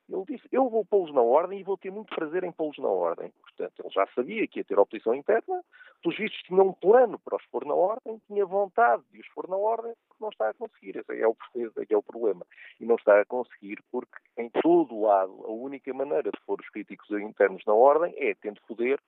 [0.09, 2.89] Ele disse, eu vou pô-los na ordem e vou ter muito prazer em pô-los na
[2.89, 3.31] ordem.
[3.41, 5.63] Portanto, ele já sabia que ia ter oposição interna,
[6.01, 9.47] pelos vistos tinha um plano para os pôr na ordem, tinha vontade de os pôr
[9.47, 10.97] na ordem, porque não está a conseguir.
[10.97, 12.45] Esse é o, esse é o problema.
[12.79, 16.59] E não está a conseguir porque, em todo o lado, a única maneira de pôr
[16.59, 18.99] os críticos internos na ordem é tendo poder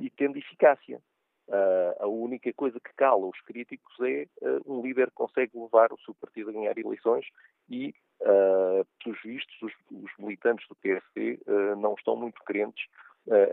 [0.00, 1.00] e tendo eficácia.
[1.48, 5.92] Uh, a única coisa que cala os críticos é uh, um líder que consegue levar
[5.92, 7.24] o seu partido a ganhar eleições
[7.68, 11.38] e, uh, pelos vistos, os, os, militantes do PSD
[11.78, 12.86] não estão muito crentes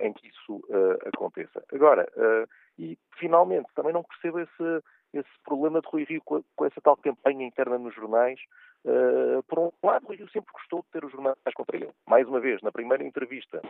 [0.02, 0.62] em que isso
[1.08, 1.64] aconteça.
[1.74, 2.08] Agora,
[2.78, 4.84] e finalmente, também não percebo esse,
[5.14, 8.40] esse problema de Rui Rio com, com essa tal campanha interna nos jornais.
[9.48, 11.92] por um lado, Rui Rio sempre gostou de ter os jornais contra ele.
[12.08, 13.62] Mais uma vez, na primeira entrevista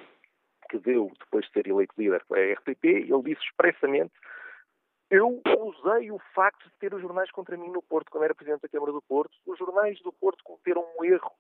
[0.70, 4.14] que deu depois de ser eleito líder pela RTP, ele disse expressamente
[5.14, 8.64] eu usei o facto de ter os jornais contra mim no Porto, quando era Presidente
[8.64, 9.38] da Câmara do Porto.
[9.46, 11.32] Os jornais do Porto cometeram um erro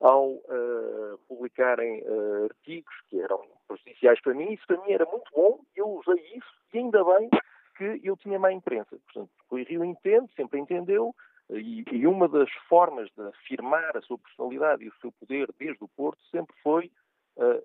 [0.00, 4.50] ao uh, publicarem uh, artigos que eram prejudiciais para mim.
[4.52, 7.28] Isso para mim era muito bom, eu usei isso e ainda bem
[7.76, 8.98] que eu tinha má imprensa.
[9.04, 11.14] Portanto, o Rio entende, sempre entendeu,
[11.50, 15.82] e, e, uma das formas de afirmar a sua personalidade e o seu poder desde
[15.84, 16.90] o Porto sempre foi
[17.36, 17.62] uh,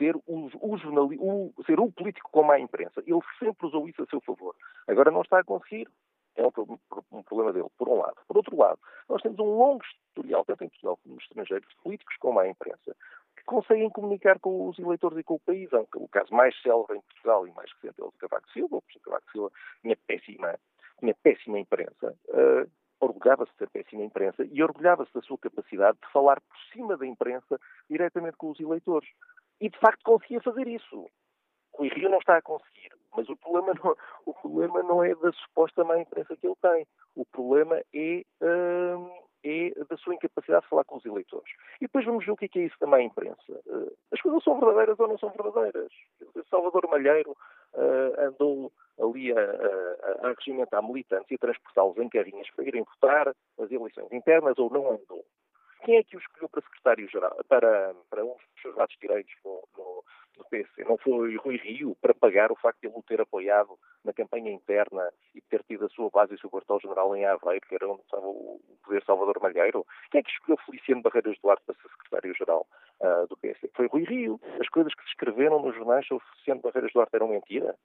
[0.00, 3.02] ser o, o, o, ser o político com má imprensa.
[3.06, 4.56] Ele sempre usou isso a seu favor.
[5.00, 5.88] Agora não está a conseguir.
[6.36, 6.78] É um,
[7.10, 8.16] um, problema dele, por um lado.
[8.28, 8.78] Por outro lado,
[9.08, 12.46] nós temos um longo historial, tanto em Portugal como no estrangeiro, de políticos com má
[12.46, 12.94] imprensa,
[13.34, 15.70] que conseguem comunicar com os eleitores e com o país.
[15.94, 18.76] O caso mais célebre em Portugal e mais recente é o de Cavaco Silva.
[18.76, 20.58] O Cavaco Silva tinha péssima,
[20.98, 22.14] tinha péssima imprensa.
[22.28, 22.70] Uh,
[23.00, 27.58] orgulhava-se ter péssima imprensa e orgulhava-se da sua capacidade de falar por cima da imprensa
[27.88, 29.08] diretamente com os eleitores
[29.62, 31.08] e de facto conseguia fazer isso.
[31.72, 33.96] O Rio não está a conseguir, mas o problema não,
[34.26, 36.86] o problema não é da suposta má imprensa que ele tem.
[37.14, 39.10] O problema é, hum,
[39.44, 41.50] é da sua incapacidade de falar com os eleitores.
[41.80, 43.52] E depois vamos ver o que é, é isso da má imprensa.
[43.66, 45.92] Uh, as coisas são verdadeiras ou não são verdadeiras.
[46.48, 52.50] Salvador Malheiro uh, andou ali a, a, a regimentar militantes e a transportá-los em carrinhas
[52.50, 55.24] para irem votar nas eleições internas ou não andou.
[55.84, 60.04] Quem é que o escolheu para secretário-geral, para, para um dos seus lados direitos no,
[60.48, 60.84] PC?
[60.84, 64.50] Não foi Rui Rio para pagar o facto de ele o ter apoiado na campanha
[64.50, 67.88] interna e ter tido a sua base e o seu quartel-general em Aveiro, que era
[67.88, 69.86] onde estava o poder Salvador Malheiro?
[70.10, 72.66] Quem é que escolheu Feliciano Barreiras Duarte para ser secretário-geral
[73.00, 73.70] uh, do PC?
[73.74, 74.40] Foi Rui Rio.
[74.60, 77.76] As coisas que se escreveram nos jornais sobre Feliciano Barreiras Duarte eram mentira?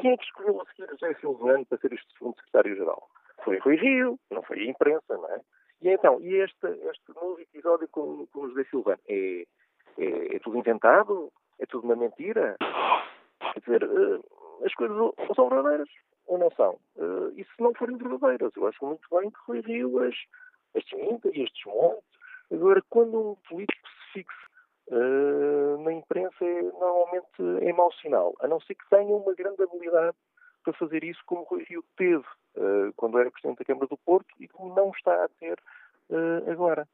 [0.00, 3.08] Quem é que escolheu a seguir José Silvano para ser este segundo secretário-geral?
[3.44, 5.40] Foi Rui Rio, não foi a imprensa, não é?
[5.80, 9.44] E então, e este, este novo episódio com, com José Silvano é,
[9.98, 11.32] é, é, tudo inventado?
[11.58, 12.56] É tudo uma mentira?
[13.52, 14.24] Quer dizer, uh,
[14.64, 15.88] as coisas ou são verdadeiras
[16.26, 16.78] ou não são.
[16.96, 20.14] Uh, e se não forem verdadeiras, eu acho muito bem que Rui Rio as,
[20.76, 22.02] as desminta e as desmonte.
[22.52, 24.46] Agora, quando um político se fixe
[24.88, 29.62] uh, na imprensa, é, normalmente é mau sinal, a não ser que tenha uma grande
[29.62, 30.16] habilidade
[30.64, 32.24] para fazer isso, como Rui Rio teve
[32.96, 35.56] quando era Presidente da Câmara do Porto e como não está a ter
[36.50, 36.88] agora.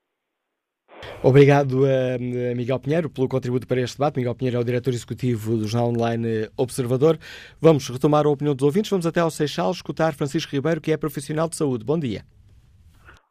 [1.23, 2.19] Obrigado a
[2.55, 4.19] Miguel Pinheiro pelo contributo para este debate.
[4.19, 7.19] Miguel Pinheiro é o diretor executivo do jornal online Observador.
[7.61, 8.91] Vamos retomar a opinião dos ouvintes.
[8.91, 11.85] Vamos até ao Seixal escutar Francisco Ribeiro, que é profissional de saúde.
[11.85, 12.23] Bom dia.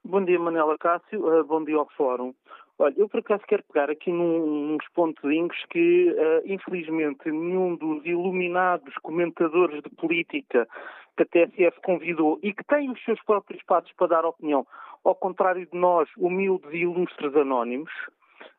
[0.03, 1.25] Bom dia, Manela Cássio.
[1.25, 2.33] Uh, bom dia ao Fórum.
[2.79, 8.05] Olha, eu por acaso quero pegar aqui num, uns pontozinhos que, uh, infelizmente, nenhum dos
[8.05, 10.67] iluminados comentadores de política
[11.15, 14.65] que a TSF convidou e que tem os seus próprios passos para dar opinião,
[15.03, 17.91] ao contrário de nós, humildes e ilustres anónimos,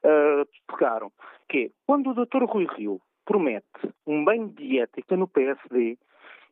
[0.04, 1.10] uh, pegaram.
[1.48, 2.44] Que é, quando o Dr.
[2.44, 3.66] Rui Rio promete
[4.06, 5.98] um banho de ética no PSD,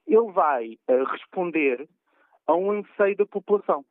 [0.06, 1.88] ele vai uh, responder
[2.46, 3.84] a um anseio da população,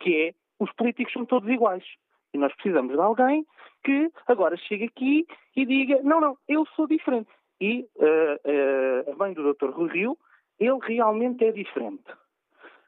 [0.00, 1.84] que é os políticos são todos iguais.
[2.32, 3.46] E nós precisamos de alguém
[3.84, 7.30] que agora chegue aqui e diga: não, não, eu sou diferente.
[7.60, 9.70] E, uh, uh, a bem do Dr.
[9.70, 10.18] Rui Rio,
[10.58, 12.04] ele realmente é diferente.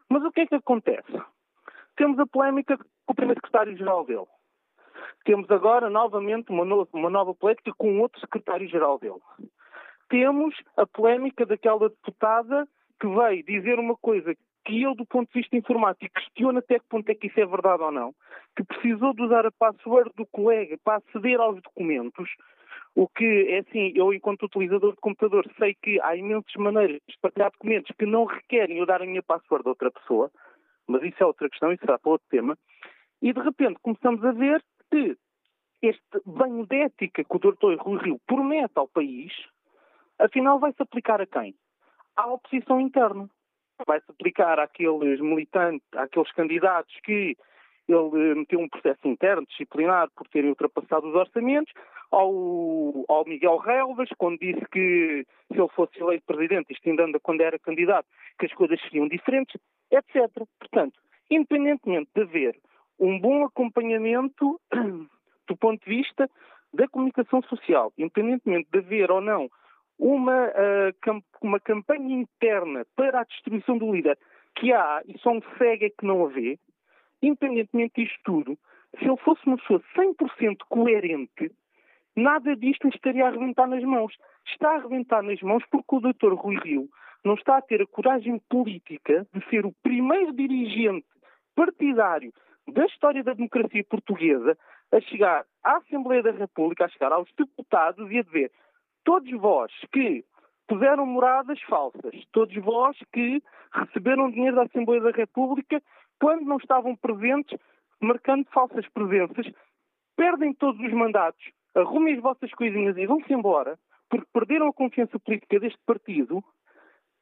[0.08, 1.12] Mas o que é que acontece?
[1.96, 4.26] Temos a polémica com o primeiro secretário-geral dele.
[5.24, 9.20] Temos agora novamente uma, no, uma nova polémica com outro secretário-geral dele.
[10.08, 12.66] Temos a polémica daquela deputada
[13.00, 14.34] que veio dizer uma coisa
[14.64, 17.46] que ele, do ponto de vista informático, questiona até que ponto é que isso é
[17.46, 18.12] verdade ou não,
[18.56, 22.28] que precisou de usar a password do colega para aceder aos documentos,
[22.94, 27.16] o que é assim, eu, enquanto utilizador de computador, sei que há imensas maneiras de
[27.20, 30.30] partilhar documentos que não requerem eu dar a minha password a outra pessoa,
[30.86, 32.56] mas isso é outra questão, isso será para outro tema.
[33.22, 35.16] E de repente começamos a ver que
[35.82, 39.32] este banho de ética que o doutor Rui Rio promete ao país,
[40.18, 41.54] afinal vai-se aplicar a quem?
[42.16, 43.28] À oposição interna
[43.86, 47.36] vai-se aplicar àqueles militantes, àqueles candidatos que
[47.88, 51.72] ele meteu um processo interno, disciplinar, por terem ultrapassado os orçamentos,
[52.10, 57.20] ao, ao Miguel Relvas, quando disse que se ele fosse eleito presidente, isto ainda anda
[57.20, 60.30] quando era candidato, que as coisas seriam diferentes, etc.
[60.58, 60.98] Portanto,
[61.30, 62.58] independentemente de haver
[62.98, 64.60] um bom acompanhamento
[65.48, 66.30] do ponto de vista
[66.72, 69.48] da comunicação social, independentemente de haver ou não
[69.98, 74.18] uma, uh, uma campanha interna para a destruição do líder
[74.56, 76.58] que há, e só um cego é que não a vê,
[77.22, 78.58] independentemente disto tudo,
[78.98, 81.52] se ele fosse uma pessoa 100% coerente,
[82.16, 84.16] nada disto estaria a arrebentar nas mãos.
[84.46, 86.32] Está a arrebentar nas mãos porque o Dr.
[86.34, 86.88] Rui Rio
[87.24, 91.06] não está a ter a coragem política de ser o primeiro dirigente
[91.54, 92.32] partidário
[92.68, 94.56] da história da democracia portuguesa
[94.92, 98.52] a chegar à Assembleia da República, a chegar aos deputados e a dizer
[99.04, 100.24] todos vós que
[100.68, 103.42] puseram moradas falsas, todos vós que
[103.72, 105.82] receberam dinheiro da Assembleia da República
[106.20, 107.58] quando não estavam presentes,
[108.00, 109.46] marcando falsas presenças,
[110.16, 111.44] perdem todos os mandatos,
[111.76, 116.42] arrumem as vossas coisinhas e vão-se embora, porque perderam a confiança política deste partido,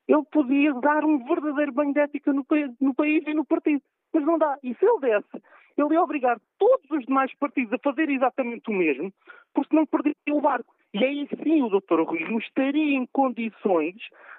[0.06, 2.46] ele podia dar um verdadeiro banho de ética no,
[2.80, 3.82] no país e no partido.
[4.12, 4.58] Mas não dá.
[4.62, 5.42] E se ele desse,
[5.76, 9.12] ele ia obrigar todos os demais partidos a fazer exatamente o mesmo,
[9.52, 10.74] porque não perdia o barco.
[10.92, 12.02] E aí sim o Dr.
[12.02, 13.96] Rui Rio estaria em condições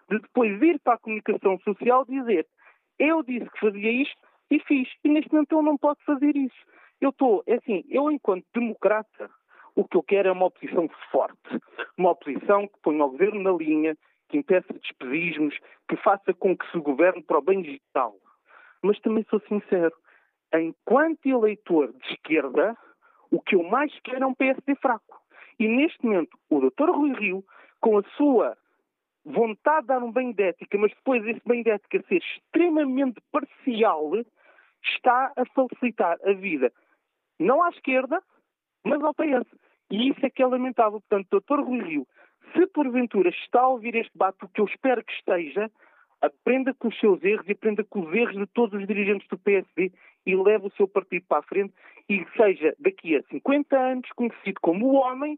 [0.09, 2.47] de depois ir para a comunicação social dizer
[2.99, 4.15] eu disse que fazia isto
[4.49, 4.87] e fiz.
[5.03, 6.55] E neste momento ele não pode fazer isso.
[7.01, 9.29] Eu estou, é assim, eu enquanto democrata,
[9.75, 11.61] o que eu quero é uma oposição forte.
[11.97, 13.97] Uma oposição que ponha o governo na linha,
[14.29, 15.57] que impeça despedismos,
[15.87, 18.15] que faça com que se governe para o bem digital.
[18.81, 19.93] Mas também sou sincero,
[20.53, 22.77] enquanto eleitor de esquerda,
[23.31, 25.21] o que eu mais quero é um PSD fraco.
[25.59, 26.89] E neste momento, o Dr.
[26.89, 27.43] Rui Rio,
[27.79, 28.57] com a sua
[29.25, 33.21] vontade de dar um bem de ética, mas depois esse bem de ética ser extremamente
[33.31, 34.11] parcial,
[34.83, 36.71] está a facilitar a vida,
[37.39, 38.21] não à esquerda,
[38.83, 39.47] mas ao PS.
[39.91, 41.01] E isso é que é lamentável.
[41.01, 41.59] Portanto, Dr.
[41.61, 42.07] Rui Rio,
[42.53, 45.69] se porventura está a ouvir este debate, o que eu espero que esteja,
[46.21, 49.37] aprenda com os seus erros e aprenda com os erros de todos os dirigentes do
[49.37, 49.91] PSD
[50.25, 51.73] e leve o seu partido para a frente
[52.09, 55.37] e seja daqui a 50 anos conhecido como o homem,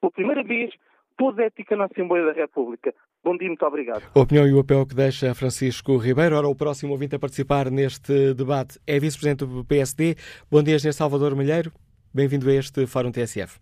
[0.00, 0.74] pela primeira vez,
[1.16, 2.92] pôs ética na Assembleia da República.
[3.22, 4.02] Bom dia, muito obrigado.
[4.14, 6.36] A opinião e o apelo que deixa Francisco Ribeiro.
[6.36, 10.16] Ora, o próximo ouvinte a participar neste debate é vice-presidente do PSD.
[10.50, 11.72] Bom dia, Engenheiro Salvador Malheiro.
[12.12, 13.58] Bem-vindo a este Fórum TSF.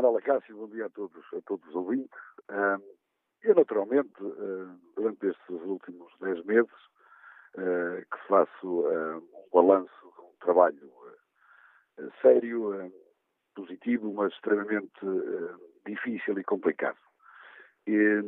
[0.00, 0.56] Manuela Cássio.
[0.56, 2.18] Bom dia a todos, a todos os ouvintes.
[3.42, 4.10] Eu, naturalmente,
[4.96, 6.72] durante estes últimos 10 meses,
[7.54, 10.90] que faço um balanço de um trabalho
[12.22, 12.90] sério,
[13.54, 14.90] positivo, mas extremamente
[15.84, 16.96] difícil e complicado.
[17.86, 18.24] E,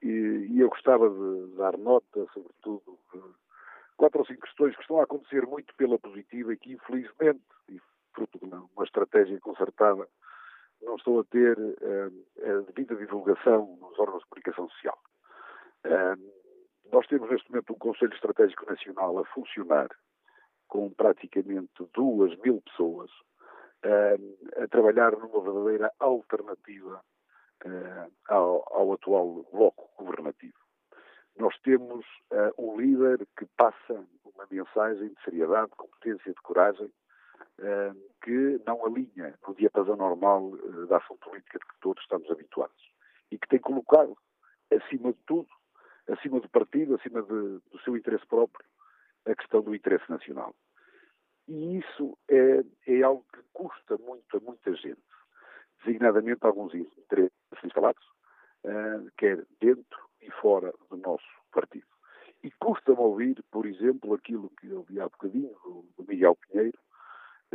[0.00, 3.20] e, eu gostava de dar nota, sobretudo, de
[3.96, 7.80] quatro ou cinco questões que estão a acontecer muito pela positiva e que, infelizmente, e
[8.12, 10.06] fruto de uma estratégia concertada,
[10.84, 14.98] não estão a ter uh, a devida divulgação nos órgãos de comunicação social.
[15.84, 16.34] Uh,
[16.92, 19.88] nós temos neste momento um Conselho Estratégico Nacional a funcionar
[20.68, 23.10] com praticamente duas mil pessoas
[23.84, 27.00] uh, a trabalhar numa verdadeira alternativa
[28.28, 30.58] ao, ao, atual bloco governativo.
[31.38, 32.04] Nós temos
[32.58, 36.92] um líder que passa uma mensagem de seriedade, de competência, de coragem,
[38.22, 40.50] que não alinha no diapasão normal
[40.88, 42.92] da ação política de que todos estamos habituados
[43.30, 44.16] e que tem colocado,
[44.72, 45.48] acima de tudo,
[46.08, 48.64] acima do partido, acima de, do seu interesse próprio,
[49.26, 50.54] a questão do interesse nacional.
[51.48, 55.00] E isso é, é algo que custa muito a muita gente,
[55.84, 57.32] designadamente alguns interesses
[57.62, 58.04] instalados,
[58.64, 61.86] uh, quer dentro e fora do nosso partido.
[62.42, 66.78] E custa-me ouvir, por exemplo, aquilo que eu vi há bocadinho do, do Miguel Pinheiro,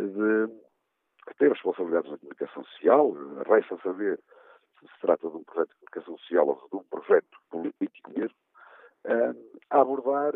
[0.08, 3.14] de ter responsabilidades na comunicação social,
[3.48, 4.20] resta saber
[4.80, 8.36] se se trata de um projeto de comunicação social ou de um projeto político mesmo,
[9.70, 10.34] a abordar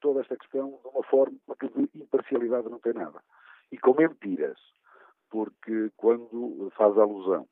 [0.00, 3.22] toda esta questão de uma forma que de imparcialidade não tem nada.
[3.70, 4.58] e com mentiras,
[5.30, 7.46] porque quando faz alusão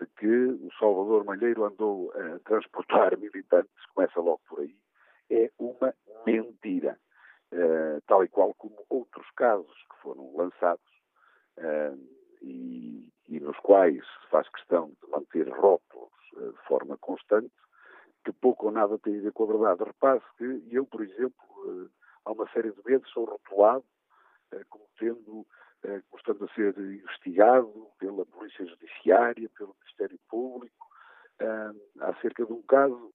[0.00, 4.74] de que o Salvador Malheiro andou a transportar militantes, começa logo por aí,
[5.30, 5.94] é uma
[6.26, 6.98] mentira.
[7.52, 10.82] Uh, tal e qual como outros casos que foram lançados
[11.58, 11.98] uh,
[12.40, 17.52] e, e, nos quais se faz questão de manter rótulos uh, de forma constante,
[18.24, 19.84] que pouco ou nada tem a ver com a verdade.
[19.84, 21.90] Repare-se que eu, por exemplo,
[22.24, 23.84] há uma série de vezes sou rotulado
[24.68, 25.46] como tendo,
[25.82, 30.86] como estando a ser investigado pela Polícia Judiciária, pelo Ministério Público,
[32.00, 33.12] acerca de um caso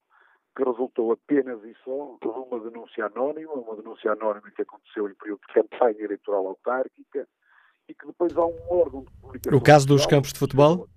[0.56, 5.14] que resultou apenas e só de uma denúncia anónima, uma denúncia anónima que aconteceu em
[5.14, 7.28] período de campanha eleitoral autárquica
[7.88, 9.58] e que depois há um órgão de comunicação.
[9.58, 10.88] O caso dos campos de futebol?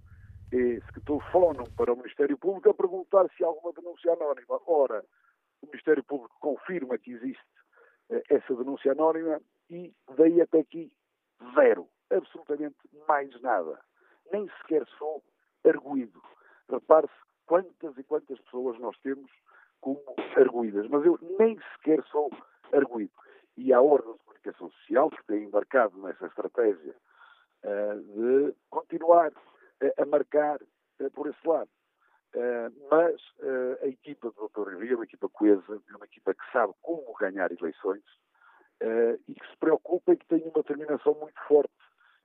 [0.49, 2.67] Que telefonam para o Ministério Público
[3.11, 4.59] a perguntar se há alguma denúncia anónima.
[4.65, 5.03] Ora,
[5.61, 7.43] o Ministério Público confirma que existe
[8.09, 10.91] eh, essa denúncia anónima e daí até aqui
[11.53, 11.87] zero.
[12.09, 13.79] Absolutamente mais nada.
[14.31, 15.23] Nem sequer sou
[15.65, 16.21] arguído.
[16.69, 17.13] Repare-se
[17.45, 19.29] quantas e quantas pessoas nós temos
[19.81, 20.01] como
[20.35, 22.29] arguídas, mas eu nem sequer sou
[22.71, 23.13] arguído.
[23.57, 26.95] E há órgãos de comunicação social que têm embarcado nessa estratégia
[27.63, 30.59] uh, de continuar uh, a marcar
[31.13, 31.69] por esse lado.
[32.89, 33.21] Mas
[33.81, 34.77] a equipa do Dr.
[34.77, 38.03] Rio é uma equipa coesa, é uma equipa que sabe como ganhar eleições
[39.27, 41.73] e que se preocupa e que tem uma determinação muito forte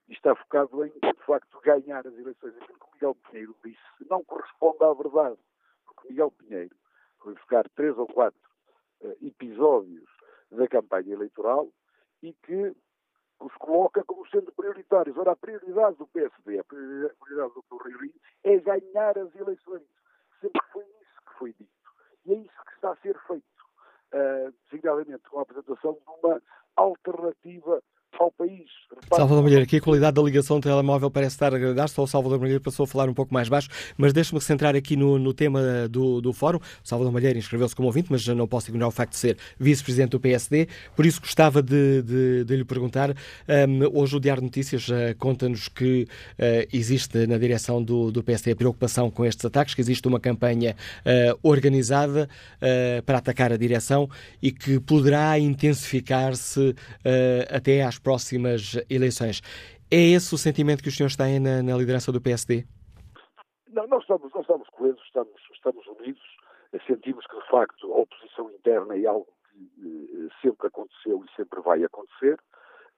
[0.09, 2.54] e está focado em, de facto, ganhar as eleições.
[2.57, 5.38] Aquilo que Miguel Pinheiro disse não corresponde à verdade,
[5.84, 6.76] porque Miguel Pinheiro
[7.18, 8.40] foi buscar três ou quatro
[9.20, 10.09] episódios
[10.50, 11.68] da campanha eleitoral
[12.22, 12.74] e que
[13.40, 15.16] os coloca como sendo prioritários.
[15.18, 19.82] Ora, a prioridade do PSD, a prioridade do Correio é ganhar as eleições.
[20.41, 21.70] Sempre foi isso que foi dito.
[22.26, 23.64] E é isso que está a ser feito,
[24.14, 26.43] uh, designadamente com a apresentação de uma
[26.76, 27.82] alternativa
[28.22, 28.66] ao país.
[28.90, 32.06] Repare Salvador Malheiro, aqui a qualidade da ligação telemóvel parece estar a agradar, só o
[32.06, 35.34] Salvador Malheiro passou a falar um pouco mais baixo, mas deixe-me centrar aqui no, no
[35.34, 36.58] tema do, do fórum.
[36.58, 39.38] O Salvador Malheiro inscreveu-se como ouvinte, mas já não posso ignorar o facto de ser
[39.58, 44.40] vice-presidente do PSD, por isso gostava de, de, de lhe perguntar, um, hoje o Diário
[44.40, 49.24] de Notícias uh, conta-nos que uh, existe na direção do, do PSD a preocupação com
[49.24, 52.28] estes ataques, que existe uma campanha uh, organizada
[53.04, 54.08] para atacar a direção
[54.42, 56.74] e que poderá intensificar-se
[57.50, 59.42] até às próximas eleições.
[59.90, 62.64] É esse o sentimento que os senhores têm na, na liderança do PSD?
[63.66, 66.22] Não, nós estamos, nós estamos coesos, estamos, estamos unidos,
[66.86, 71.61] sentimos que de facto a oposição interna é algo que eh, sempre aconteceu e sempre
[71.62, 72.38] vai acontecer.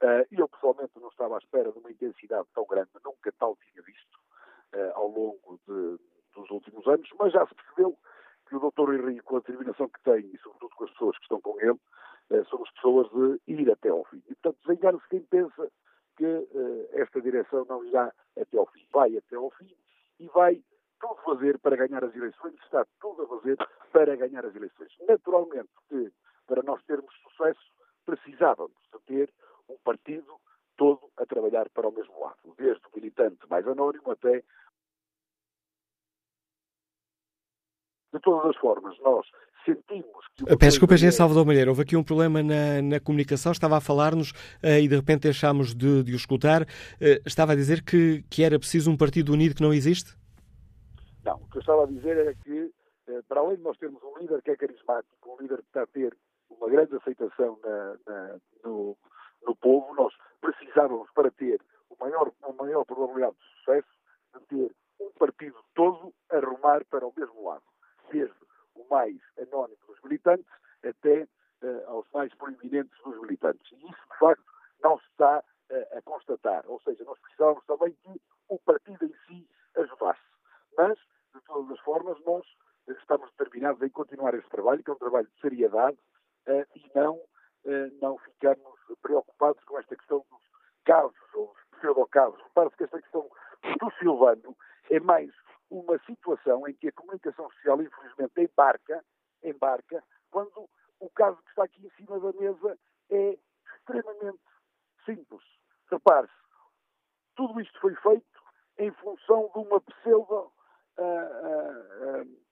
[0.02, 3.82] Uh, eu pessoalmente não estava à espera de uma intensidade tão grande, nunca tal tinha
[3.82, 4.18] visto
[4.94, 5.98] ao longo de,
[6.36, 7.96] dos últimos anos, mas já se percebeu
[8.46, 8.94] que o Dr.
[8.94, 11.78] Henrique, com a determinação que tem e sobretudo com as pessoas que estão com ele,
[12.48, 14.22] somos pessoas de ir até ao fim.
[14.28, 15.70] E, portanto, desengane-se quem pensa
[16.16, 18.86] que uh, esta direção não irá até ao fim.
[18.92, 19.74] Vai até ao fim
[20.20, 20.62] e vai
[21.00, 23.56] tudo fazer para ganhar as eleições, está tudo a fazer
[23.92, 24.92] para ganhar as eleições.
[25.06, 26.12] Naturalmente que,
[26.46, 27.60] para nós termos sucesso,
[28.04, 29.32] precisávamos de ter
[29.68, 30.34] um partido
[30.76, 34.42] todo a trabalhar para o mesmo lado, desde o militante mais anónimo até
[38.12, 39.26] de todas as formas, nós
[39.64, 40.44] sentimos que.
[40.44, 44.30] Peço desculpa, Engenheiro Salvador Malheiro, houve aqui um problema na, na comunicação, estava a falar-nos
[44.30, 46.62] uh, e de repente deixámos de, de o escutar.
[46.62, 50.16] Uh, estava a dizer que, que era preciso um partido unido que não existe?
[51.24, 52.72] Não, o que eu estava a dizer era que,
[53.08, 55.82] uh, para além de nós termos um líder que é carismático, um líder que está
[55.82, 56.16] a ter
[56.50, 58.96] uma grande aceitação na, na, no,
[59.46, 63.88] no povo, nós precisávamos, para ter o maior, uma maior probabilidade de sucesso,
[64.34, 67.62] de ter um partido todo a rumar para o mesmo lado.
[68.10, 68.34] Desde
[68.74, 70.50] o mais anónimo dos militantes
[70.84, 71.28] até
[71.62, 73.70] uh, aos mais proeminentes dos militantes.
[73.72, 74.44] E isso, de facto,
[74.82, 75.38] não se está
[75.70, 76.64] uh, a constatar.
[76.66, 80.20] Ou seja, nós precisávamos também que o partido em si ajudasse.
[80.76, 80.98] Mas,
[81.34, 82.46] de todas as formas, nós
[82.88, 85.98] estamos determinados em continuar esse trabalho, que é um trabalho de seriedade,
[86.46, 87.20] uh, e não,
[88.00, 90.40] não ficarmos preocupados com esta questão dos
[90.84, 92.40] casos, ou dos pseudo-casos.
[92.44, 93.28] Repare-se que esta questão
[93.78, 94.56] do Silvano
[94.90, 95.30] é mais
[95.70, 99.04] uma situação em que a comunicação social, infelizmente, embarca,
[99.42, 100.68] embarca quando
[101.00, 102.78] o caso que está aqui em cima da mesa
[103.10, 103.38] é
[103.76, 104.40] extremamente
[105.04, 105.42] simples.
[105.90, 106.32] Repare-se,
[107.36, 108.42] tudo isto foi feito
[108.78, 110.52] em função de uma pseudo
[110.98, 112.42] uh, uh, uh,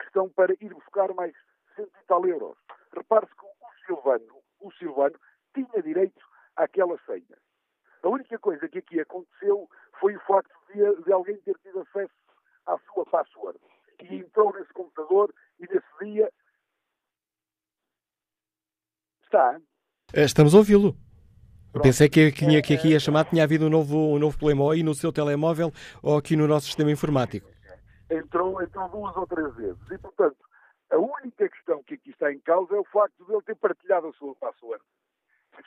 [0.00, 1.34] questão para ir buscar mais
[1.74, 2.58] cento e tal euros.
[2.92, 5.18] Repare-se que o Silvano, o Silvano
[5.54, 6.24] tinha direito
[6.56, 7.38] àquela senha.
[8.02, 9.68] A única coisa que aqui aconteceu
[9.98, 12.14] foi o facto de, de alguém ter tido acesso
[12.68, 13.58] à sua password.
[14.02, 16.30] E entrou nesse computador e nesse dia.
[19.24, 19.60] Está.
[20.14, 20.96] Eh, estamos a ouvi-lo.
[21.82, 24.94] Pensei que, que, que aqui a chamada tinha havido um novo, um novo aí no
[24.94, 25.70] seu telemóvel
[26.02, 27.48] ou aqui no nosso sistema informático.
[28.10, 29.90] Entrou, entrou duas ou três vezes.
[29.90, 30.38] E, portanto,
[30.90, 34.08] a única questão que aqui está em causa é o facto de ele ter partilhado
[34.08, 34.82] a sua password.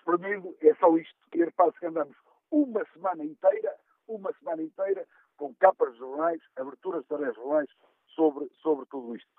[0.03, 1.15] Para mim, é só isto.
[1.35, 2.15] E repare que andamos
[2.49, 3.75] uma semana inteira,
[4.07, 5.05] uma semana inteira,
[5.37, 7.69] com capas de jornais, aberturas de jornais
[8.15, 9.29] sobre, sobre tudo isto.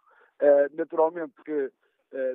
[0.40, 1.73] Uh, naturalmente que uh,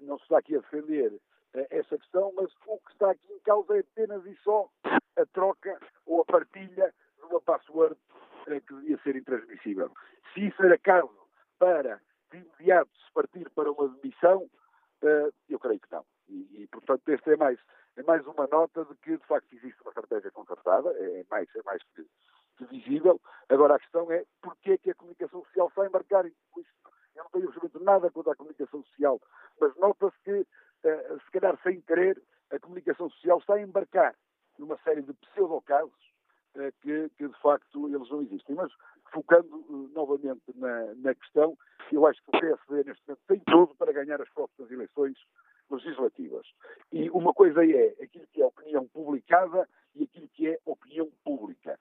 [0.03, 3.39] não se está aqui a defender uh, essa questão, mas o que está aqui em
[3.39, 7.97] causa é apenas e só a troca ou a partilha de uma password
[8.45, 9.91] que devia ser intransmissível.
[10.34, 11.11] Se isso era caso
[11.59, 12.01] para
[12.31, 14.49] de imediato se partir para uma demissão,
[15.49, 16.05] eu creio que não.
[16.29, 17.59] E, e, portanto, esta é mais,
[17.97, 21.53] é mais uma nota de que, de facto, existe uma estratégia concertada, é, é mais,
[21.55, 22.05] é mais que
[22.65, 23.19] visível.
[23.49, 26.73] Agora, a questão é porquê é que a comunicação social está a embarcar em isto.
[27.15, 29.19] Eu não tenho absolutamente nada contra a comunicação social,
[29.59, 32.21] mas nota-se que, uh, se calhar sem querer,
[32.51, 34.15] a comunicação social está a embarcar
[34.57, 36.13] numa série de pseudocasos
[36.55, 38.55] uh, que, que, de facto, eles não existem.
[38.55, 38.71] Mas,
[39.11, 41.57] focando uh, novamente na, na, questão,
[41.91, 45.17] eu acho que o PSD, neste momento, tem tudo para ganhar as próximas eleições
[45.69, 46.45] legislativas.
[46.91, 51.79] E uma coisa é aquilo que é opinião publicada e aquilo que é opinião pública.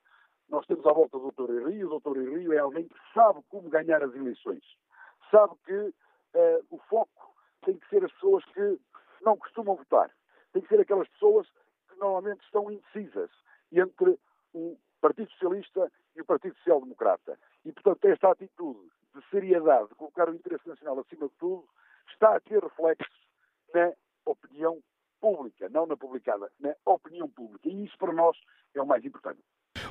[0.49, 1.69] Nós temos à volta do Dr.
[1.69, 2.19] Rio, o Dr.
[2.19, 4.63] Rio é alguém que sabe como ganhar as eleições.
[5.31, 8.79] Sabe que uh, o foco tem que ser as pessoas que
[9.23, 10.11] não costumam votar.
[10.53, 11.49] Tem que ser aquelas pessoas
[11.89, 13.31] que normalmente estão indecisas
[13.73, 14.19] entre
[14.55, 17.39] o Partido Socialista e o Partido Social Democrata.
[17.65, 21.69] E, portanto, esta atitude de seriedade, de colocar o interesse nacional acima de tudo,
[22.09, 23.27] está a ter reflexos
[23.75, 23.93] na
[24.25, 24.81] opinião
[25.21, 27.69] pública, não na publicada, na opinião pública.
[27.69, 28.37] E isso para nós
[28.75, 29.43] é o mais importante.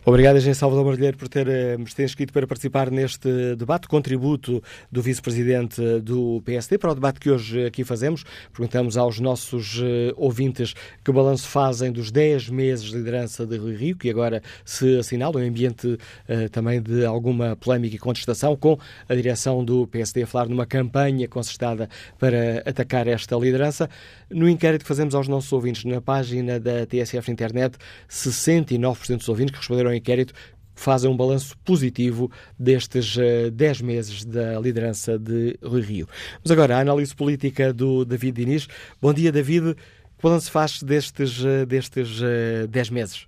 [0.07, 3.87] Obrigado, Agência Salvador Marlheiro, por ter, eh, ter escrito para participar neste debate.
[3.87, 4.61] Contributo
[4.91, 8.23] do Vice-Presidente do PSD para o debate que hoje aqui fazemos.
[8.53, 13.75] Perguntamos aos nossos eh, ouvintes que balanço fazem dos 10 meses de liderança de Rui
[13.75, 18.77] Rio, que agora se assinala, um ambiente uh, também de alguma polémica e contestação, com
[19.09, 23.89] a direção do PSD a falar numa campanha concertada para atacar esta liderança.
[24.29, 27.75] No inquérito que fazemos aos nossos ouvintes na página da TSF Internet,
[28.07, 30.33] 69% dos ouvintes que responderam inquérito
[30.75, 36.07] fazem um balanço positivo destes uh, eh, 10 meses da liderança de Rui Rio.
[36.43, 38.67] Mas agora, a análise política do David Diniz.
[39.01, 39.75] Bom dia, David.
[39.75, 43.27] Que balanço faz destes, uh, destes uh, eh, 10 meses?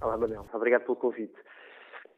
[0.00, 0.46] Olá, Manuel.
[0.52, 1.34] Obrigado pelo convite.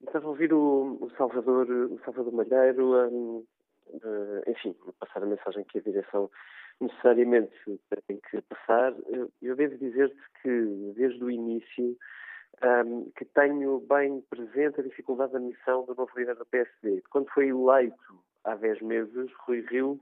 [0.05, 3.45] Estava a ouvir o, Salvador, o Salvador Malheiro, um,
[3.89, 6.29] uh, enfim, passar a mensagem que a direção
[6.81, 7.53] necessariamente
[8.07, 8.95] tem que passar.
[9.07, 11.97] Eu, eu devo dizer-te que, desde o início,
[12.65, 17.03] um, que tenho bem presente a dificuldade da missão do novo líder do PSD.
[17.11, 20.01] Quando foi eleito há 10 meses, Rui Rio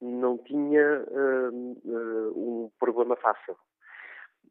[0.00, 3.56] não tinha um, um problema fácil.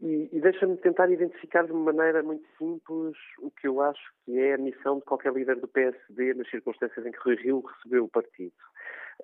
[0.01, 4.39] E, e deixa-me tentar identificar de uma maneira muito simples o que eu acho que
[4.39, 8.05] é a missão de qualquer líder do PSD nas circunstâncias em que Rui Rio recebeu
[8.05, 8.53] o partido.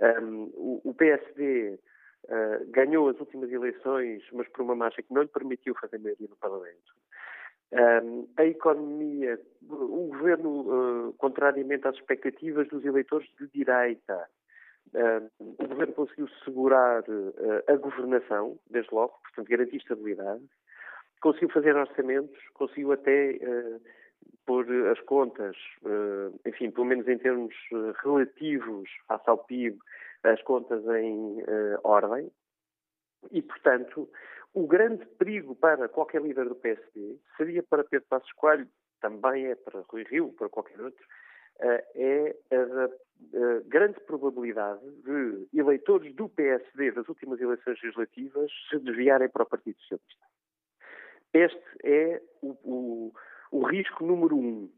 [0.01, 1.79] Um, o, o, PSD
[2.25, 6.27] uh, ganhou as últimas eleições, mas por uma margem que não lhe permitiu fazer maioria
[6.27, 6.93] no Parlamento.
[7.71, 14.27] Um, a economia, o governo, uh, contrariamente às expectativas dos eleitores de direita,
[14.93, 20.43] uh, o governo conseguiu segurar uh, a governação, desde logo, portanto, garantir estabilidade,
[21.21, 23.39] conseguiu fazer orçamentos, conseguiu até
[24.45, 25.55] pôr as contas,
[26.45, 27.55] enfim, pelo menos em termos
[28.03, 29.79] relativos face ao PIB,
[30.23, 31.43] as contas em
[31.83, 32.29] ordem,
[33.31, 34.07] e, portanto,
[34.55, 38.67] o grande perigo para qualquer líder do PSD seria para Pedro Passos Coelho,
[39.01, 41.05] também é para Rui Rio, para qualquer outro,
[41.59, 42.89] eh, é a,
[43.65, 49.77] grande probabilidade de eleitores do PSD das últimas eleições legislativas se desviarem para o Partido
[49.81, 50.25] Socialista.
[51.33, 53.13] Este é o, o,
[53.51, 54.69] o risco número um.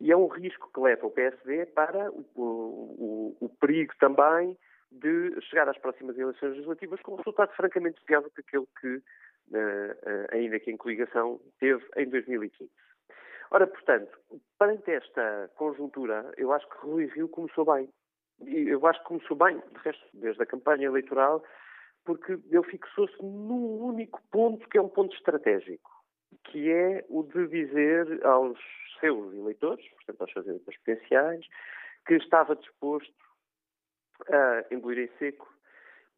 [0.00, 4.56] E é um risco que leva o PSD para o, o perigo também
[4.92, 8.96] de chegar às próximas eleições legislativas com um resultado francamente pior do que aquele que,
[8.96, 12.70] uh, uh, ainda que em coligação, teve em 2015.
[13.50, 14.18] Ora, portanto,
[14.58, 17.88] perante esta conjuntura, eu acho que Rui Rio começou bem.
[18.46, 21.44] Eu acho que começou bem, de resto, desde a campanha eleitoral,
[22.04, 25.90] porque ele fixou-se num único ponto que é um ponto estratégico,
[26.44, 28.58] que é o de dizer aos
[28.98, 31.46] seus eleitores, portanto aos seus eleitores potenciais,
[32.06, 33.12] que estava disposto
[34.30, 35.52] a engolir em seco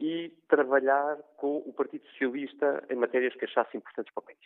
[0.00, 4.38] e trabalhar com o Partido Socialista em matérias que achasse importantes para o país.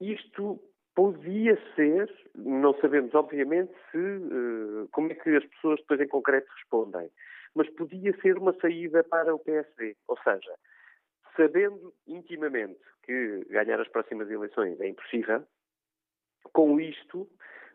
[0.00, 0.60] Isto
[0.94, 6.50] podia ser, não sabemos obviamente se, uh, como é que as pessoas depois em concreto
[6.54, 7.10] respondem,
[7.54, 10.54] mas podia ser uma saída para o PSD, ou seja,
[11.36, 15.44] sabendo intimamente que ganhar as próximas eleições é impossível,
[16.52, 17.28] com isto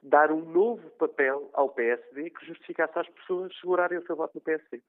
[0.05, 4.41] dar um novo papel ao PSD que justificasse às pessoas segurarem o seu voto no
[4.41, 4.81] PSD.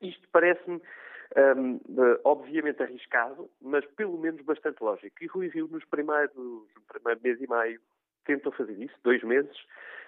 [0.00, 0.80] Isto parece-me,
[1.56, 1.80] um,
[2.24, 5.22] obviamente, arriscado, mas pelo menos bastante lógico.
[5.22, 7.80] E Rui Rio, nos primeiros, no primeiro mês e meio,
[8.24, 9.56] tentou fazer isso, dois meses,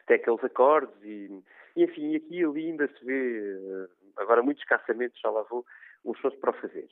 [0.04, 1.42] até aqueles acordes e,
[1.76, 5.64] e enfim, aqui e ali ainda se vê, eh, agora muito escassamente, já lá vou,
[6.04, 6.88] um esforço para o fazer.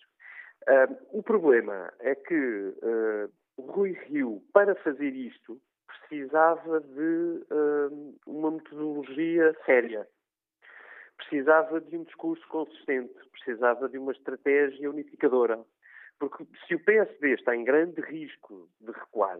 [0.63, 5.61] Uh, o problema é que uh, Rui Rio, para fazer isto,
[6.13, 10.07] precisava de uh, uma metodologia séria.
[11.17, 15.59] Precisava de um discurso consistente, precisava de uma estratégia unificadora.
[16.19, 19.39] Porque se o PSD está em grande risco de recuar,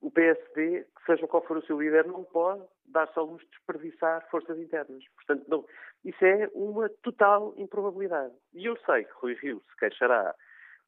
[0.00, 4.24] o PSD, seja qual for o seu líder, não pode dar-se ao luxo de desperdiçar
[4.30, 5.02] forças internas.
[5.16, 5.64] Portanto, não,
[6.04, 8.32] isso é uma total improbabilidade.
[8.54, 10.32] E eu sei que Rui Rio se queixará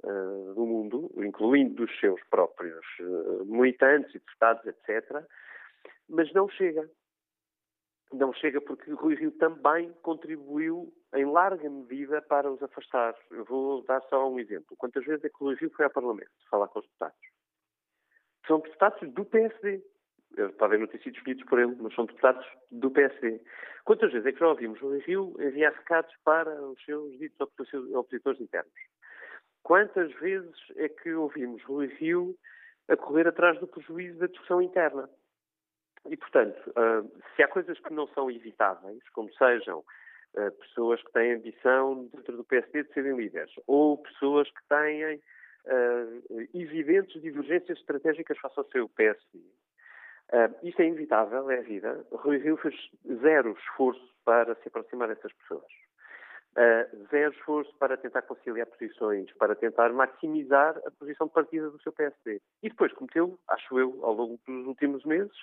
[0.05, 5.25] uh, do mundo, incluindo dos seus próprios uh, militantes e deputados, etc.,
[6.09, 6.89] mas não chega.
[8.13, 13.15] Não chega porque Rui Rio também contribuiu em larga medida para os afastar.
[13.31, 14.75] Eu vou dar só um exemplo.
[14.79, 17.19] Quantas vezes é que Rui Rio foi ao Parlamento falar com os deputados?
[18.49, 19.85] são deputados do PSD.
[20.59, 23.41] Podem não ter sido escolhidos por ele, mas são deputados do PSD.
[23.85, 27.39] Quantas vezes é que já ouvimos o Rio enviar recados para os seus ditos
[27.95, 28.73] opositores internos?
[29.63, 32.37] Quantas vezes é que ouvimos Rui Rio
[32.89, 35.09] a correr atrás do prejuízo da discussão interna?
[36.09, 37.03] E, portanto, ah,
[37.35, 39.85] se há coisas que não são evitáveis, como sejam
[40.37, 45.17] ah, pessoas que têm ambição dentro do PSD de serem líderes, ou pessoas que têm
[45.17, 49.41] uh, evidentes divergências estratégicas face ao seu PSD.
[50.63, 52.07] Isto é inevitável, é a vida.
[52.13, 52.75] Rui Rio fez
[53.23, 55.65] zero esforço para se aproximar dessas pessoas.
[56.59, 61.81] Uh, zero esforço para tentar conciliar posições, para tentar maximizar a posição de partida do
[61.81, 62.41] seu PSD.
[62.65, 65.37] E depois cometeu, acho eu, ao longo dos últimos meses,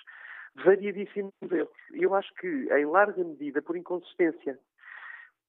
[0.56, 1.78] variadíssimos erros.
[1.94, 4.58] E eu acho que, em larga medida, por inconsistência.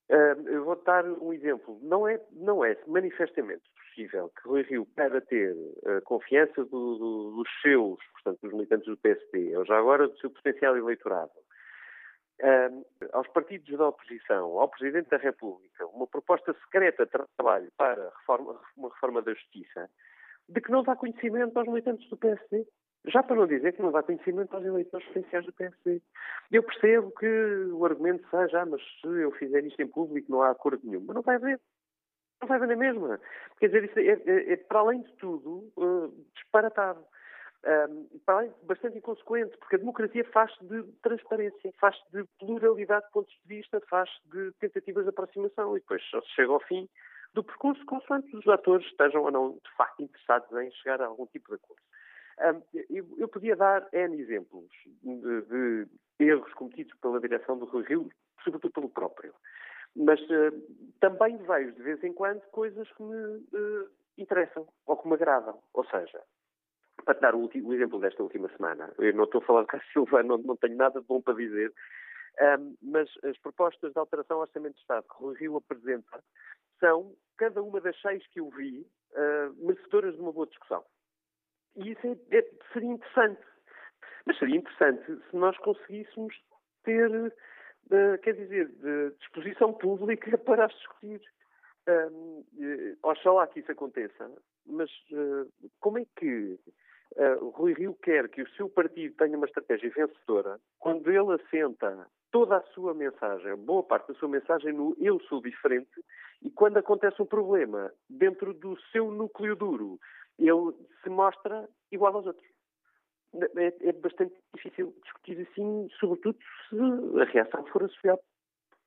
[0.09, 1.77] Uh, eu vou dar um exemplo.
[1.83, 3.63] Não é, não é manifestamente
[3.97, 5.53] possível que Rui Rio, para ter
[5.85, 10.17] a confiança do, do, dos seus, portanto, dos militantes do PSD, ou já agora do
[10.19, 11.31] seu potencial eleitorado,
[12.41, 18.09] uh, aos partidos da oposição, ao Presidente da República, uma proposta secreta de trabalho para
[18.19, 19.89] reforma, uma reforma da Justiça,
[20.49, 22.65] de que não dá conhecimento aos militantes do PSD.
[23.05, 26.01] Já para não dizer que não dá conhecimento aos eleitores potenciais do PSD.
[26.51, 27.25] Eu percebo que
[27.71, 31.03] o argumento seja, ah, mas se eu fizer isto em público não há acordo nenhum.
[31.05, 31.59] Mas não vai haver.
[32.41, 33.19] Não vai haver na mesma.
[33.59, 37.03] Quer dizer, isso é, é, é para além de tudo, uh, disparatado.
[38.25, 43.11] Para além de bastante inconsequente, porque a democracia faz de transparência, faz de pluralidade de
[43.11, 46.87] pontos de vista, faz de tentativas de aproximação e depois só se chega ao fim
[47.33, 51.25] do percurso consoante os atores estejam ou não de facto interessados em chegar a algum
[51.27, 51.81] tipo de acordo.
[53.19, 54.69] Eu podia dar N exemplos
[55.03, 55.87] de,
[56.19, 58.09] erros cometidos pela direção do Rui Rio,
[58.43, 59.33] sobretudo pelo próprio.
[59.95, 60.51] Mas uh,
[60.99, 65.59] também vejo de vez em quando coisas que me uh, interessam ou que me agradam.
[65.73, 66.21] Ou seja,
[67.07, 69.91] para dar o, o, exemplo desta última semana, eu não estou a falar de Cássio
[69.93, 71.71] Silva, não, não tenho nada de bom para dizer,
[72.59, 76.21] um, mas as propostas de alteração ao Orçamento de Estado que o Rio apresenta
[76.81, 80.83] são, cada uma das seis que eu vi, uh, merecedoras de uma boa discussão.
[81.77, 83.41] E isso é, é, seria interessante.
[84.25, 86.35] Mas seria interessante se nós conseguíssemos
[86.83, 88.69] ter, uh, quer dizer,
[89.19, 91.21] disposição pública para as discutir.
[91.87, 94.29] Um, uh, oxalá que isso aconteça,
[94.65, 96.59] mas uh, como é que
[97.15, 102.07] uh, Rui Rio quer que o seu partido tenha uma estratégia vencedora quando ele assenta
[102.31, 106.03] toda a sua mensagem, boa parte da sua mensagem no eu sou diferente,
[106.41, 109.99] e quando acontece um problema dentro do seu núcleo duro,
[110.37, 112.47] ele se mostra igual aos outros.
[113.57, 116.37] É, é bastante difícil discutir assim, sobretudo
[116.69, 118.21] se a reação for associada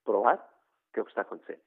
[0.05, 0.43] para o lado,
[0.93, 1.61] que é o que está a acontecer.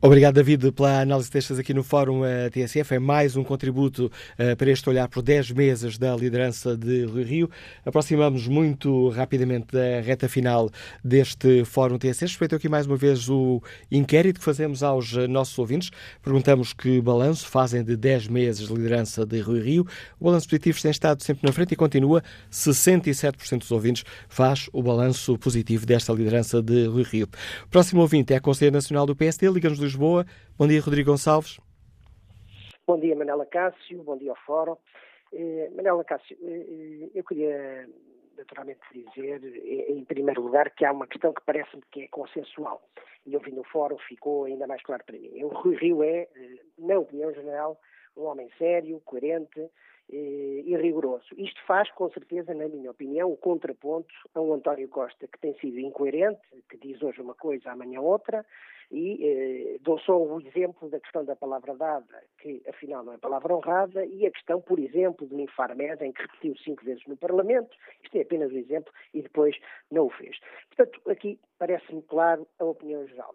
[0.00, 2.94] Obrigado, David, pela análise destas aqui no Fórum uh, TSF.
[2.94, 7.24] É mais um contributo uh, para este olhar por 10 meses da liderança de Rui
[7.24, 7.50] Rio.
[7.84, 10.70] Aproximamos muito rapidamente da reta final
[11.02, 12.26] deste Fórum TSF.
[12.26, 13.60] Respeito aqui mais uma vez o
[13.90, 15.90] inquérito que fazemos aos uh, nossos ouvintes.
[16.22, 19.84] Perguntamos que balanço fazem de 10 meses de liderança de Rui Rio.
[20.20, 22.22] O balanço positivo tem estado sempre na frente e continua.
[22.52, 27.28] 67% dos ouvintes faz o balanço positivo desta liderança de Rui Rio.
[27.68, 29.50] Próximo ouvinte é a Conselheira Nacional do PSD.
[29.50, 30.26] Liga-nos Lisboa.
[30.58, 31.58] Bom dia, Rodrigo Gonçalves.
[32.86, 34.02] Bom dia, Manela Cássio.
[34.02, 34.76] Bom dia ao Fórum.
[35.32, 37.88] Eh, Manela Cássio, eh, eh, eu queria
[38.36, 39.42] naturalmente dizer,
[39.90, 42.82] em primeiro lugar, que há uma questão que parece-me que é consensual.
[43.26, 45.42] E eu vi no fórum, ficou ainda mais claro para mim.
[45.42, 46.28] O Rui Rio é,
[46.78, 47.80] na opinião geral,
[48.16, 49.68] um homem sério, coerente
[50.10, 51.26] e rigoroso.
[51.36, 55.54] Isto faz, com certeza, na minha opinião, o contraponto a um António Costa que tem
[55.58, 58.44] sido incoerente, que diz hoje uma coisa, amanhã outra,
[58.90, 63.18] e eh, dou só o exemplo da questão da palavra dada, que afinal não é
[63.18, 67.16] palavra honrada, e a questão, por exemplo, do Infarmed, em que repetiu cinco vezes no
[67.16, 69.56] Parlamento, isto é apenas um exemplo, e depois
[69.90, 70.38] não o fez.
[70.74, 73.34] Portanto, aqui parece-me claro a opinião geral.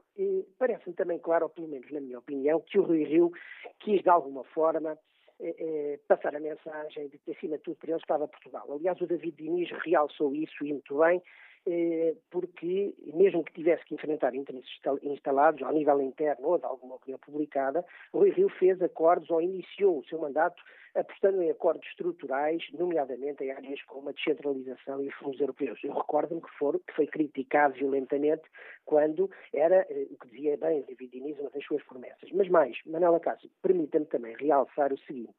[0.58, 3.32] Parece-me também claro, ou pelo menos na minha opinião, que o Rui Rio
[3.80, 4.98] quis de alguma forma
[5.44, 8.66] eh, eh, passar a mensagem de que, acima de tudo, estava Portugal.
[8.72, 11.22] Aliás, o David Diniz realçou isso e muito bem,
[12.30, 14.70] porque, mesmo que tivesse que enfrentar interesses
[15.02, 20.00] instalados ao nível interno ou de alguma opinião publicada, Rui Rio fez acordos ou iniciou
[20.00, 20.62] o seu mandato
[20.96, 25.80] apostando em acordos estruturais, nomeadamente em áreas como a descentralização e os fundos europeus.
[25.84, 28.44] Eu recordo-me que, que, foi criticado violentamente
[28.86, 32.32] quando era eh, o que dizia bem David Diniz, uma das suas promessas.
[32.32, 35.34] Mas mais, Manuela Cássio, permita-me também realçar o seguinte.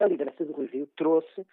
[0.00, 1.46] A liderança do Rui Rio trouxe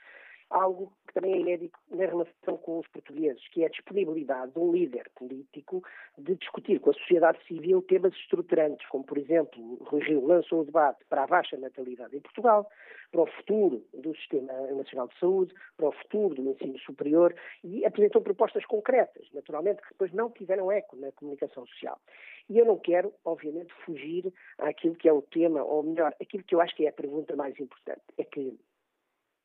[0.50, 4.60] algo que também é inédito na relação com os portugueses, que é a disponibilidade de
[4.60, 5.84] um líder político
[6.18, 10.66] de discutir com a sociedade civil temas estruturantes, como, por exemplo, Rui Rio lançou o
[10.66, 12.70] debate para a baixa natalidade em Portugal,
[13.12, 17.84] para o futuro do Sistema Nacional de Saúde, para o futuro do ensino superior e
[17.86, 22.00] apresentou propostas concretas, naturalmente, que depois não tiveram eco na comunicação social.
[22.48, 26.54] E eu não quero, obviamente, fugir àquilo que é o tema, ou melhor, aquilo que
[26.54, 28.02] eu acho que é a pergunta mais importante.
[28.18, 28.58] É que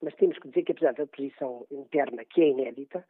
[0.05, 3.05] mas temos que dizer que, apesar da posição interna, que é inédita,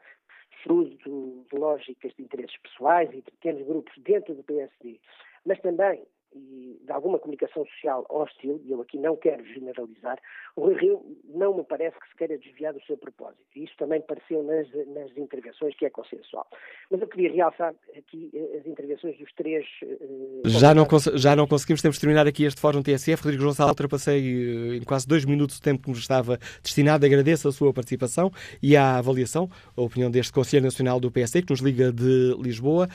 [0.63, 5.01] fruto de lógicas de interesses pessoais e de pequenos grupos dentro do PSD,
[5.45, 6.03] mas também
[6.35, 10.19] e de alguma comunicação social hostil, e eu aqui não quero generalizar,
[10.57, 13.43] o Rui Rio não me parece que se queira desviar do seu propósito.
[13.57, 16.47] E isso também pareceu nas, nas intervenções, que é consensual.
[16.91, 19.65] Mas eu queria realçar aqui eh, as intervenções dos três.
[19.83, 23.23] Uh, já, não já não conseguimos, temos de terminar aqui este Fórum TSF.
[23.23, 27.07] Rodrigo Gonçalves, ultrapassei uh, em quase dois minutos o tempo que nos estava destinado.
[27.07, 28.31] Agradeço a sua participação
[28.63, 32.89] e a avaliação, a opinião deste Conselho Nacional do PSD, que nos liga de Lisboa.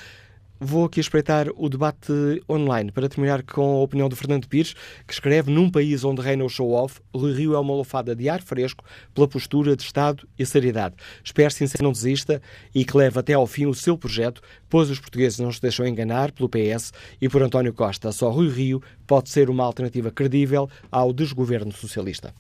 [0.61, 2.11] Vou aqui espreitar o debate
[2.49, 4.73] online para terminar com a opinião do Fernando Pires,
[5.07, 8.41] que escreve: Num país onde reina o show-off, o Rio é uma lofada de ar
[8.41, 8.83] fresco
[9.13, 10.95] pela postura de Estado e seriedade.
[11.23, 12.41] Espero sinceramente não desista
[12.75, 15.87] e que leve até ao fim o seu projeto, pois os portugueses não se deixam
[15.87, 16.91] enganar pelo PS
[17.21, 18.11] e por António Costa.
[18.11, 22.33] Só Rui Rio pode ser uma alternativa credível ao desgoverno socialista.